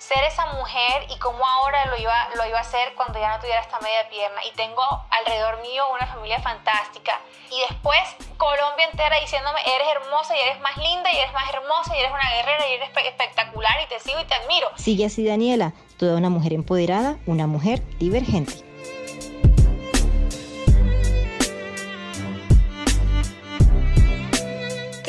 ser 0.00 0.24
esa 0.24 0.46
mujer 0.54 1.04
y 1.10 1.18
cómo 1.18 1.46
ahora 1.46 1.84
lo 1.86 1.96
iba, 2.00 2.16
lo 2.34 2.46
iba 2.48 2.58
a 2.58 2.62
hacer 2.62 2.94
cuando 2.96 3.20
ya 3.20 3.36
no 3.36 3.38
tuviera 3.38 3.60
esta 3.60 3.78
media 3.80 4.08
pierna. 4.08 4.40
Y 4.50 4.56
tengo 4.56 4.82
alrededor 5.10 5.60
mío 5.60 5.84
una 5.92 6.06
familia 6.06 6.40
fantástica. 6.40 7.20
Y 7.50 7.60
después 7.68 8.00
Colombia 8.38 8.88
entera 8.90 9.20
diciéndome, 9.20 9.60
eres 9.60 9.88
hermosa 9.94 10.34
y 10.36 10.40
eres 10.40 10.60
más 10.60 10.76
linda 10.78 11.12
y 11.12 11.18
eres 11.18 11.32
más 11.34 11.44
hermosa 11.52 11.94
y 11.94 12.00
eres 12.00 12.12
una 12.12 12.28
guerrera 12.30 12.66
y 12.66 12.72
eres 12.72 12.88
espectacular 12.88 13.72
y 13.84 13.88
te 13.88 14.00
sigo 14.00 14.18
y 14.20 14.24
te 14.24 14.34
admiro. 14.34 14.70
Sigue 14.76 15.04
así 15.04 15.24
Daniela, 15.24 15.74
toda 15.98 16.16
una 16.16 16.30
mujer 16.30 16.54
empoderada, 16.54 17.18
una 17.26 17.46
mujer 17.46 17.82
divergente. 17.98 18.69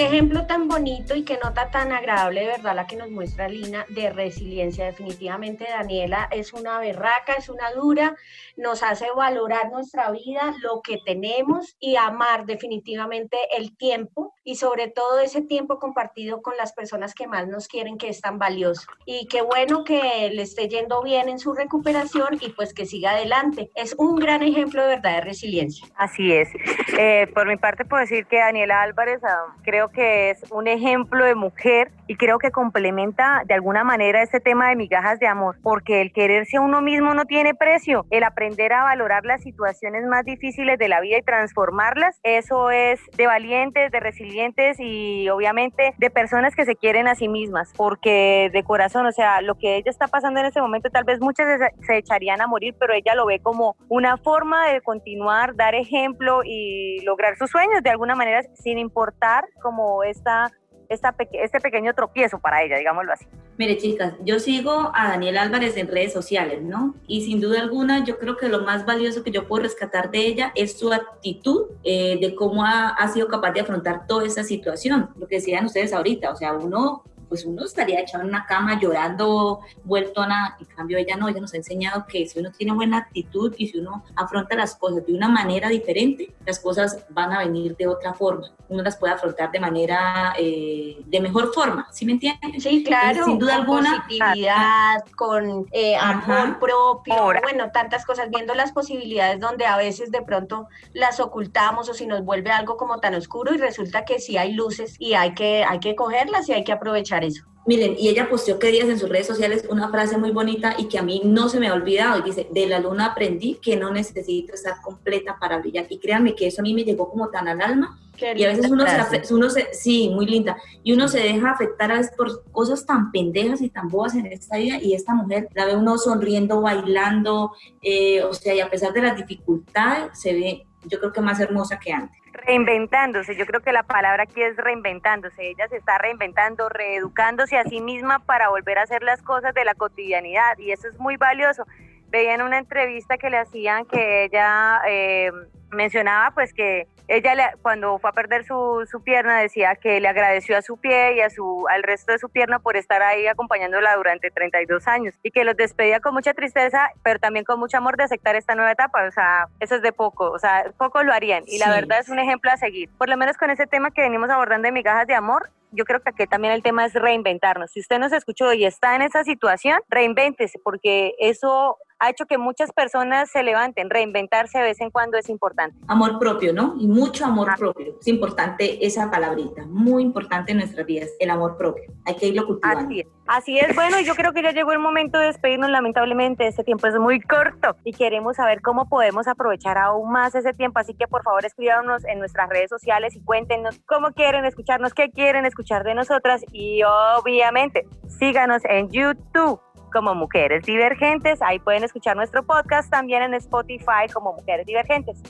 Qué 0.02 0.08
ejemplo 0.08 0.48
tan 0.48 0.68
bonito 0.68 1.16
y 1.16 1.24
qué 1.24 1.38
nota 1.38 1.70
tan 1.70 1.92
agradable, 1.92 2.42
de 2.42 2.48
verdad, 2.48 2.74
la 2.74 2.88
que 2.88 2.96
nos 2.96 3.12
muestra 3.12 3.48
Lina 3.48 3.86
de 3.90 4.10
resiliencia. 4.10 4.88
Definitivamente, 4.88 5.68
Daniela 5.70 6.28
es 6.32 6.54
una 6.54 6.80
berraca, 6.80 7.34
es 7.34 7.50
una 7.50 7.72
dura, 7.72 8.16
nos 8.58 8.82
hace 8.82 9.06
valorar 9.16 9.70
nuestra 9.70 10.10
vida, 10.10 10.56
lo 10.64 10.82
que 10.82 10.98
tenemos 11.06 11.78
y 11.80 11.98
amar 11.98 12.48
definitivamente 12.48 13.38
el 13.56 13.78
tiempo 13.78 14.34
y 14.44 14.56
sobre 14.56 14.88
todo 14.88 15.20
ese 15.20 15.44
tiempo 15.44 15.78
compartido 15.78 16.42
con 16.42 16.58
las 16.58 16.74
personas 16.74 17.14
que 17.14 17.28
más 17.28 17.48
nos 17.48 17.68
quieren, 17.68 18.00
que 18.00 18.10
es 18.10 18.22
tan 18.22 18.40
valioso. 18.40 18.88
Y 19.06 19.28
qué 19.28 19.44
bueno 19.44 19.84
que 19.84 20.32
le 20.34 20.42
esté 20.42 20.68
yendo 20.68 21.04
bien 21.04 21.30
en 21.30 21.38
su 21.38 21.54
recuperación 21.54 22.40
y 22.42 22.50
pues 22.50 22.74
que 22.74 22.88
siga 22.88 23.12
adelante. 23.12 23.70
Es 23.76 23.94
un 24.00 24.16
gran 24.16 24.42
ejemplo 24.42 24.82
de 24.82 24.96
verdad 24.96 25.18
de 25.18 25.22
resiliencia. 25.22 25.86
Así 25.96 26.34
es. 26.34 26.50
Eh, 26.98 27.28
por 27.36 27.48
mi 27.48 27.58
parte 27.58 27.86
puedo 27.86 28.02
decir 28.02 28.26
que 28.26 28.38
Daniela 28.38 28.82
Álvarez 28.82 29.24
ah, 29.24 29.56
creo 29.62 29.91
que 29.92 30.32
es 30.32 30.44
un 30.52 30.68
ejemplo 30.68 31.24
de 31.26 31.36
mujer 31.36 31.92
y 32.08 32.16
creo 32.16 32.40
que 32.40 32.52
complementa 32.52 33.44
de 33.46 33.54
alguna 33.54 33.84
manera 33.84 34.22
este 34.22 34.40
tema 34.40 34.70
de 34.70 34.76
migajas 34.76 35.20
de 35.20 35.28
amor, 35.28 35.58
porque 35.64 36.02
el 36.02 36.12
quererse 36.12 36.58
a 36.58 36.62
uno 36.62 36.82
mismo 36.82 37.14
no 37.14 37.26
tiene 37.26 37.56
precio, 37.56 38.06
el 38.10 38.24
aprender 38.24 38.74
a 38.74 38.84
valorar 38.84 39.24
las 39.24 39.42
situaciones 39.42 40.06
más 40.06 40.26
difíciles 40.26 40.78
de 40.78 40.90
la 40.90 41.00
vida 41.00 41.18
y 41.20 41.22
transformarlas, 41.22 42.20
eso 42.24 42.70
es 42.70 43.00
de 43.16 43.28
valientes, 43.28 43.92
de 43.92 44.00
resilientes 44.00 44.78
y 44.80 45.30
obviamente 45.30 45.94
de 45.98 46.10
personas 46.10 46.56
que 46.56 46.66
se 46.66 46.76
quieren 46.76 47.08
a 47.08 47.16
sí 47.16 47.28
mismas, 47.28 47.72
porque 47.78 48.50
de 48.52 48.64
corazón, 48.64 49.06
o 49.06 49.12
sea, 49.12 49.42
lo 49.42 49.56
que 49.56 49.78
ella 49.78 49.90
está 49.90 50.08
pasando 50.08 50.40
en 50.40 50.48
este 50.48 50.62
momento, 50.62 50.90
tal 50.90 51.04
vez 51.04 51.20
muchas 51.22 51.48
se, 51.82 51.98
echarían 51.98 52.42
a 52.42 52.48
morir, 52.48 52.76
pero 52.80 52.94
ella 52.94 53.16
lo 53.16 53.26
ve 53.26 53.40
como 53.40 53.76
una 53.88 54.18
forma 54.18 54.68
de 54.68 54.82
continuar, 54.82 55.56
dar 55.56 55.76
ejemplo 55.76 56.42
y 56.44 57.00
lograr 57.06 57.38
sus 57.38 57.50
sueños 57.50 57.84
de 57.84 57.90
alguna 57.90 58.16
manera 58.16 58.42
sin 58.56 58.78
importar 58.78 59.46
como 59.62 59.81
esta 60.04 60.52
este 60.92 61.60
pequeño 61.62 61.94
tropiezo 61.94 62.40
para 62.40 62.64
ella, 62.64 62.78
digámoslo 62.78 63.14
así. 63.14 63.26
Mire, 63.58 63.78
chicas, 63.78 64.14
yo 64.24 64.40
sigo 64.40 64.92
a 64.94 65.10
Daniel 65.10 65.38
Álvarez 65.38 65.78
en 65.78 65.88
redes 65.88 66.12
sociales, 66.12 66.62
¿no? 66.62 66.96
Y 67.08 67.22
sin 67.26 67.40
duda 67.40 67.62
alguna, 67.62 68.04
yo 68.04 68.18
creo 68.18 68.36
que 68.36 68.50
lo 68.50 68.64
más 68.64 68.86
valioso 68.86 69.24
que 69.24 69.32
yo 69.32 69.48
puedo 69.48 69.64
rescatar 69.64 70.12
de 70.12 70.20
ella 70.20 70.52
es 70.56 70.78
su 70.78 70.92
actitud 70.92 71.68
eh, 71.84 72.18
de 72.20 72.36
cómo 72.36 72.66
ha, 72.66 72.90
ha 72.90 73.08
sido 73.08 73.28
capaz 73.28 73.52
de 73.52 73.62
afrontar 73.62 74.06
toda 74.08 74.26
esa 74.26 74.44
situación. 74.44 75.10
Lo 75.16 75.28
que 75.28 75.36
decían 75.36 75.66
ustedes 75.66 75.94
ahorita, 75.94 76.32
o 76.32 76.36
sea, 76.36 76.54
uno 76.54 77.04
pues 77.32 77.46
uno 77.46 77.64
estaría 77.64 78.02
echado 78.02 78.26
en 78.26 78.30
una 78.30 78.46
cama 78.46 78.78
llorando, 78.78 79.62
vuelto 79.86 80.20
a 80.20 80.28
nada. 80.28 80.58
En 80.60 80.66
cambio, 80.66 80.98
ella 80.98 81.16
no, 81.16 81.30
ella 81.30 81.40
nos 81.40 81.54
ha 81.54 81.58
enseñado 81.58 82.06
que 82.06 82.28
si 82.28 82.38
uno 82.40 82.52
tiene 82.52 82.74
buena 82.74 82.98
actitud 82.98 83.56
y 83.58 83.70
si 83.70 83.78
uno 83.78 84.04
afronta 84.18 84.54
las 84.58 84.76
cosas 84.76 85.06
de 85.06 85.14
una 85.14 85.30
manera 85.30 85.70
diferente, 85.70 86.36
las 86.46 86.60
cosas 86.60 87.06
van 87.08 87.32
a 87.32 87.40
venir 87.40 87.78
de 87.78 87.88
otra 87.88 88.14
forma. 88.14 88.52
Uno 88.68 88.84
las 88.84 88.98
puede 88.98 89.14
afrontar 89.14 89.50
de 89.50 89.62
manera, 89.62 90.34
eh, 90.38 90.98
de 91.06 91.22
mejor 91.22 91.54
forma, 91.54 91.88
¿sí 91.94 92.06
me 92.06 92.12
entiendes? 92.12 92.62
Sí, 92.62 92.84
claro. 92.84 93.24
sin 93.24 93.40
duda 93.40 93.66
con 93.66 93.86
alguna. 93.86 94.06
Positividad, 94.06 95.06
con 95.16 95.68
eh, 95.72 95.96
amor 95.96 96.60
propio, 96.60 97.32
bueno, 97.44 97.72
tantas 97.72 98.06
cosas, 98.06 98.30
viendo 98.30 98.54
las 98.56 98.74
posibilidades 98.74 99.40
donde 99.40 99.66
a 99.66 99.78
veces 99.78 100.12
de 100.12 100.22
pronto 100.22 100.68
las 100.92 101.22
ocultamos 101.22 101.88
o 101.88 101.94
si 101.94 102.08
nos 102.08 102.26
vuelve 102.26 102.52
algo 102.52 102.76
como 102.76 103.00
tan 103.00 103.16
oscuro 103.16 103.54
y 103.54 103.58
resulta 103.58 104.04
que 104.04 104.20
sí 104.20 104.36
hay 104.36 104.52
luces 104.52 104.98
y 105.00 105.14
hay 105.14 105.34
que, 105.34 105.64
hay 105.64 105.80
que 105.80 105.96
cogerlas 105.96 106.50
y 106.50 106.54
hay 106.54 106.66
que 106.66 106.74
aprovechar 106.74 107.21
eso. 107.24 107.44
Miren, 107.68 107.96
y 107.98 108.10
ella 108.10 108.28
posteó 108.28 108.58
que 108.58 108.72
días 108.72 108.90
en 108.90 108.98
sus 108.98 109.08
redes 109.08 109.28
sociales 109.28 109.66
una 109.70 109.90
frase 109.90 110.18
muy 110.18 110.32
bonita 110.32 110.74
y 110.80 110.88
que 110.88 110.98
a 110.98 111.04
mí 111.04 111.22
no 111.24 111.48
se 111.48 111.60
me 111.60 111.68
ha 111.68 111.76
olvidado. 111.76 112.20
Y 112.20 112.24
dice, 112.24 112.48
de 112.52 112.66
la 112.66 112.80
luna 112.80 113.08
aprendí 113.08 113.60
que 113.62 113.78
no 113.78 113.92
necesito 113.92 114.56
estar 114.56 114.82
completa 114.82 115.38
para 115.40 115.60
brillar. 115.60 115.86
Y 115.90 116.00
créanme 116.00 116.34
que 116.34 116.48
eso 116.48 116.62
a 116.62 116.64
mí 116.64 116.74
me 116.74 116.84
llegó 116.84 117.08
como 117.10 117.30
tan 117.30 117.48
al 117.48 117.62
alma. 117.62 118.00
y 118.18 118.44
a 118.44 118.48
veces 118.48 118.70
uno 118.72 118.84
se, 118.88 119.34
uno 119.34 119.50
se, 119.52 119.68
sí, 119.74 120.10
muy 120.10 120.26
linda. 120.26 120.58
Y 120.84 120.94
uno 120.94 121.08
se 121.08 121.20
deja 121.20 121.52
afectar 121.52 121.92
a 121.92 121.98
veces 121.98 122.14
por 122.18 122.44
cosas 122.52 122.84
tan 122.84 123.12
pendejas 123.12 123.62
y 123.62 123.70
tan 123.70 123.90
boas 123.90 124.16
en 124.16 124.26
esta 124.26 124.58
vida. 124.58 124.82
Y 124.82 124.96
esta 124.96 125.14
mujer 125.14 125.48
la 125.54 125.66
ve 125.66 125.76
uno 125.76 126.00
sonriendo, 126.00 126.62
bailando. 126.62 127.52
Eh, 127.84 128.24
o 128.24 128.34
sea, 128.34 128.56
y 128.56 128.60
a 128.60 128.72
pesar 128.72 128.92
de 128.92 129.04
las 129.04 129.16
dificultades, 129.16 130.20
se 130.20 130.34
ve, 130.34 130.66
yo 130.86 131.00
creo 131.00 131.14
que 131.14 131.22
más 131.22 131.40
hermosa 131.40 131.80
que 131.80 131.94
antes 131.94 132.22
reinventándose. 132.34 133.36
Yo 133.36 133.46
creo 133.46 133.62
que 133.62 133.72
la 133.72 133.84
palabra 133.84 134.24
aquí 134.24 134.42
es 134.42 134.56
reinventándose. 134.58 135.50
Ella 135.50 135.68
se 135.68 135.78
está 135.78 135.98
reinventando, 135.98 136.70
reeducándose 136.70 137.58
a 137.58 137.64
sí 137.64 137.82
misma 137.82 138.20
para 138.20 138.50
volver 138.50 138.78
a 138.78 138.84
hacer 138.84 139.04
las 139.04 139.22
cosas 139.22 139.54
de 139.54 139.66
la 139.66 139.76
cotidianidad 139.76 140.58
y 140.58 140.72
eso 140.72 140.88
es 140.88 140.98
muy 141.00 141.18
valioso. 141.18 141.66
Veía 142.10 142.36
en 142.36 142.42
una 142.42 142.58
entrevista 142.58 143.18
que 143.18 143.30
le 143.30 143.38
hacían 143.38 143.86
que 143.86 144.26
ella 144.26 144.82
eh, 144.88 145.32
mencionaba 145.72 146.32
pues 146.32 146.54
que 146.54 146.88
ella 147.08 147.54
cuando 147.62 148.00
fue 148.00 148.10
a 148.10 148.14
perder 148.14 148.46
su, 148.46 148.88
su, 148.90 149.04
pierna 149.04 149.40
decía 149.40 149.76
que 149.76 150.00
le 150.00 150.08
agradeció 150.08 150.58
a 150.58 150.62
su 150.62 150.78
pie 150.78 151.16
y 151.16 151.22
a 151.22 151.30
su, 151.30 151.66
al 151.70 151.84
resto 151.84 152.14
de 152.14 152.20
su 152.20 152.30
pierna 152.30 152.60
por 152.60 152.78
estar 152.78 153.02
ahí 153.02 153.28
acompañándola 153.28 153.96
durante 153.96 154.32
32 154.32 154.88
años 154.88 155.16
y 155.22 155.32
que 155.32 155.44
los 155.44 155.58
despedía 155.58 156.00
con 156.00 156.14
mucha 156.14 156.34
tristeza, 156.34 156.90
pero 157.04 157.20
también 157.20 157.44
con 157.44 157.60
mucho 157.60 157.78
amor 157.78 157.98
de 157.98 158.04
aceptar 158.04 158.36
esta 158.36 158.56
nueva 158.56 158.72
etapa. 158.72 159.06
O 159.08 159.12
sea, 159.12 159.48
eso 159.60 159.76
es 159.76 159.82
de 159.82 159.92
poco, 159.92 160.32
o 160.32 160.40
sea, 160.40 160.72
poco 160.78 161.04
lo 161.04 161.14
harían 161.14 161.44
y 161.48 161.58
la 161.58 161.70
verdad 161.70 162.00
es 162.00 162.10
un 162.10 162.20
ejemplo 162.20 162.52
a 162.52 162.58
seguir. 162.58 162.90
Por 162.98 163.10
lo 163.10 163.18
menos 163.18 163.38
con 163.38 163.50
ese 163.50 163.68
tema 163.68 163.92
que 163.92 164.02
venimos 164.02 164.30
abordando 164.30 164.68
de 164.68 164.72
migajas 164.72 165.08
de 165.08 165.16
amor, 165.16 165.50
yo 165.72 165.86
creo 165.86 166.02
que 166.02 166.10
aquí 166.10 166.28
también 166.28 166.54
el 166.54 166.64
tema 166.64 166.86
es 166.86 166.94
reinventarnos. 166.94 167.72
Si 167.72 167.80
usted 167.80 168.00
nos 168.00 168.12
escuchó 168.12 168.54
y 168.54 168.66
está 168.66 168.96
en 168.96 169.02
esa 169.02 169.24
situación, 169.24 169.80
reinvéntese, 169.90 170.60
porque 170.60 171.14
eso 171.20 171.78
ha 172.02 172.10
hecho 172.10 172.26
que 172.26 172.40
muchas 172.40 172.72
personas 172.74 173.30
se 173.30 173.44
levanten. 173.44 173.90
Reinventarse 173.90 174.58
de 174.58 174.66
vez 174.66 174.82
en 174.82 174.90
cuando 174.90 175.18
es 175.18 175.30
importante. 175.30 175.78
Amor 175.88 176.18
propio, 176.18 176.52
¿no? 176.52 176.76
Y 176.80 176.88
mucho 176.88 177.26
amor 177.26 177.50
ah. 177.52 177.56
propio. 177.58 177.96
Es 178.00 178.08
importante 178.08 178.84
esa 178.86 179.12
palabrita, 179.12 179.66
muy 179.68 180.02
importante 180.02 180.52
en 180.52 180.58
nuestras 180.58 180.86
vidas, 180.86 181.10
el 181.20 181.30
amor 181.30 181.58
propio. 181.58 181.84
Hay 182.06 182.16
que 182.16 182.28
irlo 182.28 182.48
cultivando. 182.48 182.86
Así 182.86 183.00
es. 183.02 183.08
Así 183.28 183.58
es, 183.58 183.74
bueno, 183.76 183.98
yo 184.02 184.14
creo 184.16 184.34
que 184.34 184.44
ya 184.44 184.52
llegó 184.52 184.74
el 184.74 184.80
momento 184.80 185.18
de 185.18 185.28
despedirnos, 185.28 185.70
lamentablemente 185.70 186.48
este 186.48 186.66
tiempo 186.66 186.88
es 186.88 187.00
muy 187.00 187.22
corto 187.22 187.78
y 187.86 187.94
queremos 187.94 188.36
saber 188.36 188.62
cómo 188.62 188.90
podemos 188.90 189.26
aprovechar 189.26 189.78
aún 189.78 190.12
más 190.12 190.36
ese 190.36 190.52
tiempo, 190.52 190.80
así 190.80 190.94
que 190.96 191.08
por 191.08 191.24
favor 191.24 191.46
escríbanos 191.46 192.04
en 192.06 192.20
nuestras 192.20 192.50
redes 192.50 192.70
sociales 192.70 193.16
y 193.16 193.24
cuéntenos 193.24 193.80
cómo 193.86 194.12
quieren 194.12 194.44
escucharnos, 194.44 194.94
qué 194.94 195.12
quieren 195.12 195.46
escuchar 195.46 195.86
de 195.86 195.96
nosotras 195.96 196.44
y 196.52 196.82
obviamente 196.84 197.88
síganos 198.20 198.66
en 198.66 198.90
YouTube 198.90 199.62
como 199.92 200.16
Mujeres 200.16 200.64
Divergentes. 200.66 201.42
Ahí 201.42 201.60
pueden 201.60 201.84
escuchar 201.84 202.16
nuestro 202.16 202.44
podcast 202.44 202.90
también 202.90 203.24
en 203.24 203.34
Spotify 203.36 204.08
como 204.12 204.34
Mujeres 204.34 204.66
Divergentes. 204.66 205.22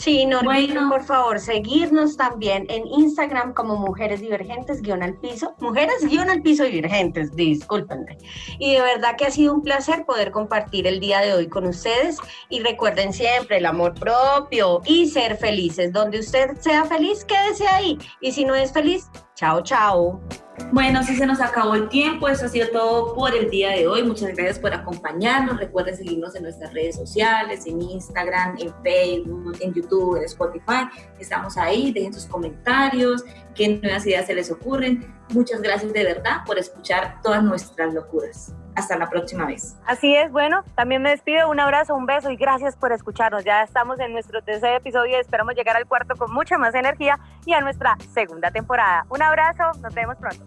Sí, 0.00 0.24
no 0.24 0.38
olviden 0.38 0.88
por 0.88 1.02
favor 1.02 1.38
seguirnos 1.38 2.16
también 2.16 2.64
en 2.70 2.86
Instagram 2.86 3.52
como 3.52 3.76
Mujeres 3.76 4.22
Divergentes 4.22 4.80
guion 4.80 5.02
al 5.02 5.18
piso, 5.18 5.54
Mujeres 5.60 6.06
guion 6.08 6.30
al 6.30 6.40
piso 6.40 6.64
divergentes, 6.64 7.36
discúlpenme. 7.36 8.16
Y 8.58 8.76
de 8.76 8.80
verdad 8.80 9.16
que 9.18 9.26
ha 9.26 9.30
sido 9.30 9.52
un 9.52 9.62
placer 9.62 10.06
poder 10.06 10.30
compartir 10.30 10.86
el 10.86 11.00
día 11.00 11.20
de 11.20 11.34
hoy 11.34 11.48
con 11.48 11.66
ustedes 11.66 12.16
y 12.48 12.60
recuerden 12.60 13.12
siempre 13.12 13.58
el 13.58 13.66
amor 13.66 13.92
propio 13.92 14.80
y 14.86 15.06
ser 15.06 15.36
felices. 15.36 15.92
Donde 15.92 16.20
usted 16.20 16.56
sea 16.60 16.86
feliz, 16.86 17.26
quédese 17.26 17.68
ahí. 17.68 17.98
Y 18.22 18.32
si 18.32 18.46
no 18.46 18.54
es 18.54 18.72
feliz, 18.72 19.10
chao, 19.34 19.62
chao. 19.62 20.18
Bueno, 20.72 21.02
si 21.02 21.16
se 21.16 21.26
nos 21.26 21.40
acabó 21.40 21.74
el 21.74 21.88
tiempo, 21.88 22.28
eso 22.28 22.46
ha 22.46 22.48
sido 22.48 22.68
todo 22.68 23.14
por 23.14 23.34
el 23.34 23.50
día 23.50 23.70
de 23.70 23.88
hoy. 23.88 24.04
Muchas 24.04 24.34
gracias 24.34 24.58
por 24.58 24.72
acompañarnos. 24.72 25.58
Recuerden 25.58 25.96
seguirnos 25.96 26.34
en 26.36 26.44
nuestras 26.44 26.72
redes 26.72 26.96
sociales, 26.96 27.66
en 27.66 27.82
Instagram, 27.82 28.56
en 28.58 28.72
Facebook, 28.82 29.56
en 29.60 29.74
YouTube, 29.74 30.16
en 30.16 30.24
Spotify. 30.24 30.88
Estamos 31.18 31.56
ahí, 31.56 31.92
dejen 31.92 32.14
sus 32.14 32.26
comentarios, 32.26 33.24
qué 33.54 33.80
nuevas 33.82 34.06
ideas 34.06 34.26
se 34.26 34.34
les 34.34 34.50
ocurren. 34.50 35.12
Muchas 35.30 35.60
gracias 35.60 35.92
de 35.92 36.04
verdad 36.04 36.38
por 36.46 36.58
escuchar 36.58 37.20
todas 37.22 37.42
nuestras 37.42 37.92
locuras. 37.92 38.54
Hasta 38.74 38.96
la 38.96 39.08
próxima 39.08 39.46
vez. 39.46 39.76
Así 39.86 40.14
es, 40.14 40.30
bueno, 40.30 40.62
también 40.74 41.02
me 41.02 41.10
despido, 41.10 41.50
un 41.50 41.60
abrazo, 41.60 41.94
un 41.94 42.06
beso 42.06 42.30
y 42.30 42.36
gracias 42.36 42.76
por 42.76 42.92
escucharnos. 42.92 43.44
Ya 43.44 43.62
estamos 43.62 43.98
en 44.00 44.12
nuestro 44.12 44.42
tercer 44.42 44.76
episodio 44.76 45.16
y 45.16 45.20
esperamos 45.20 45.54
llegar 45.54 45.76
al 45.76 45.86
cuarto 45.86 46.16
con 46.16 46.32
mucha 46.32 46.58
más 46.58 46.74
energía 46.74 47.18
y 47.44 47.52
a 47.52 47.60
nuestra 47.60 47.96
segunda 48.12 48.50
temporada. 48.50 49.06
Un 49.10 49.22
abrazo, 49.22 49.64
nos 49.80 49.94
vemos 49.94 50.16
pronto. 50.16 50.44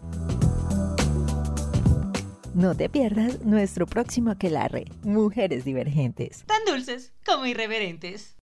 No 2.53 2.75
te 2.75 2.87
pierdas 2.87 3.41
nuestro 3.43 3.87
próximo 3.87 4.29
aquelarre, 4.29 4.85
Mujeres 5.01 5.65
Divergentes. 5.65 6.45
Tan 6.45 6.63
dulces 6.65 7.11
como 7.25 7.47
irreverentes. 7.47 8.35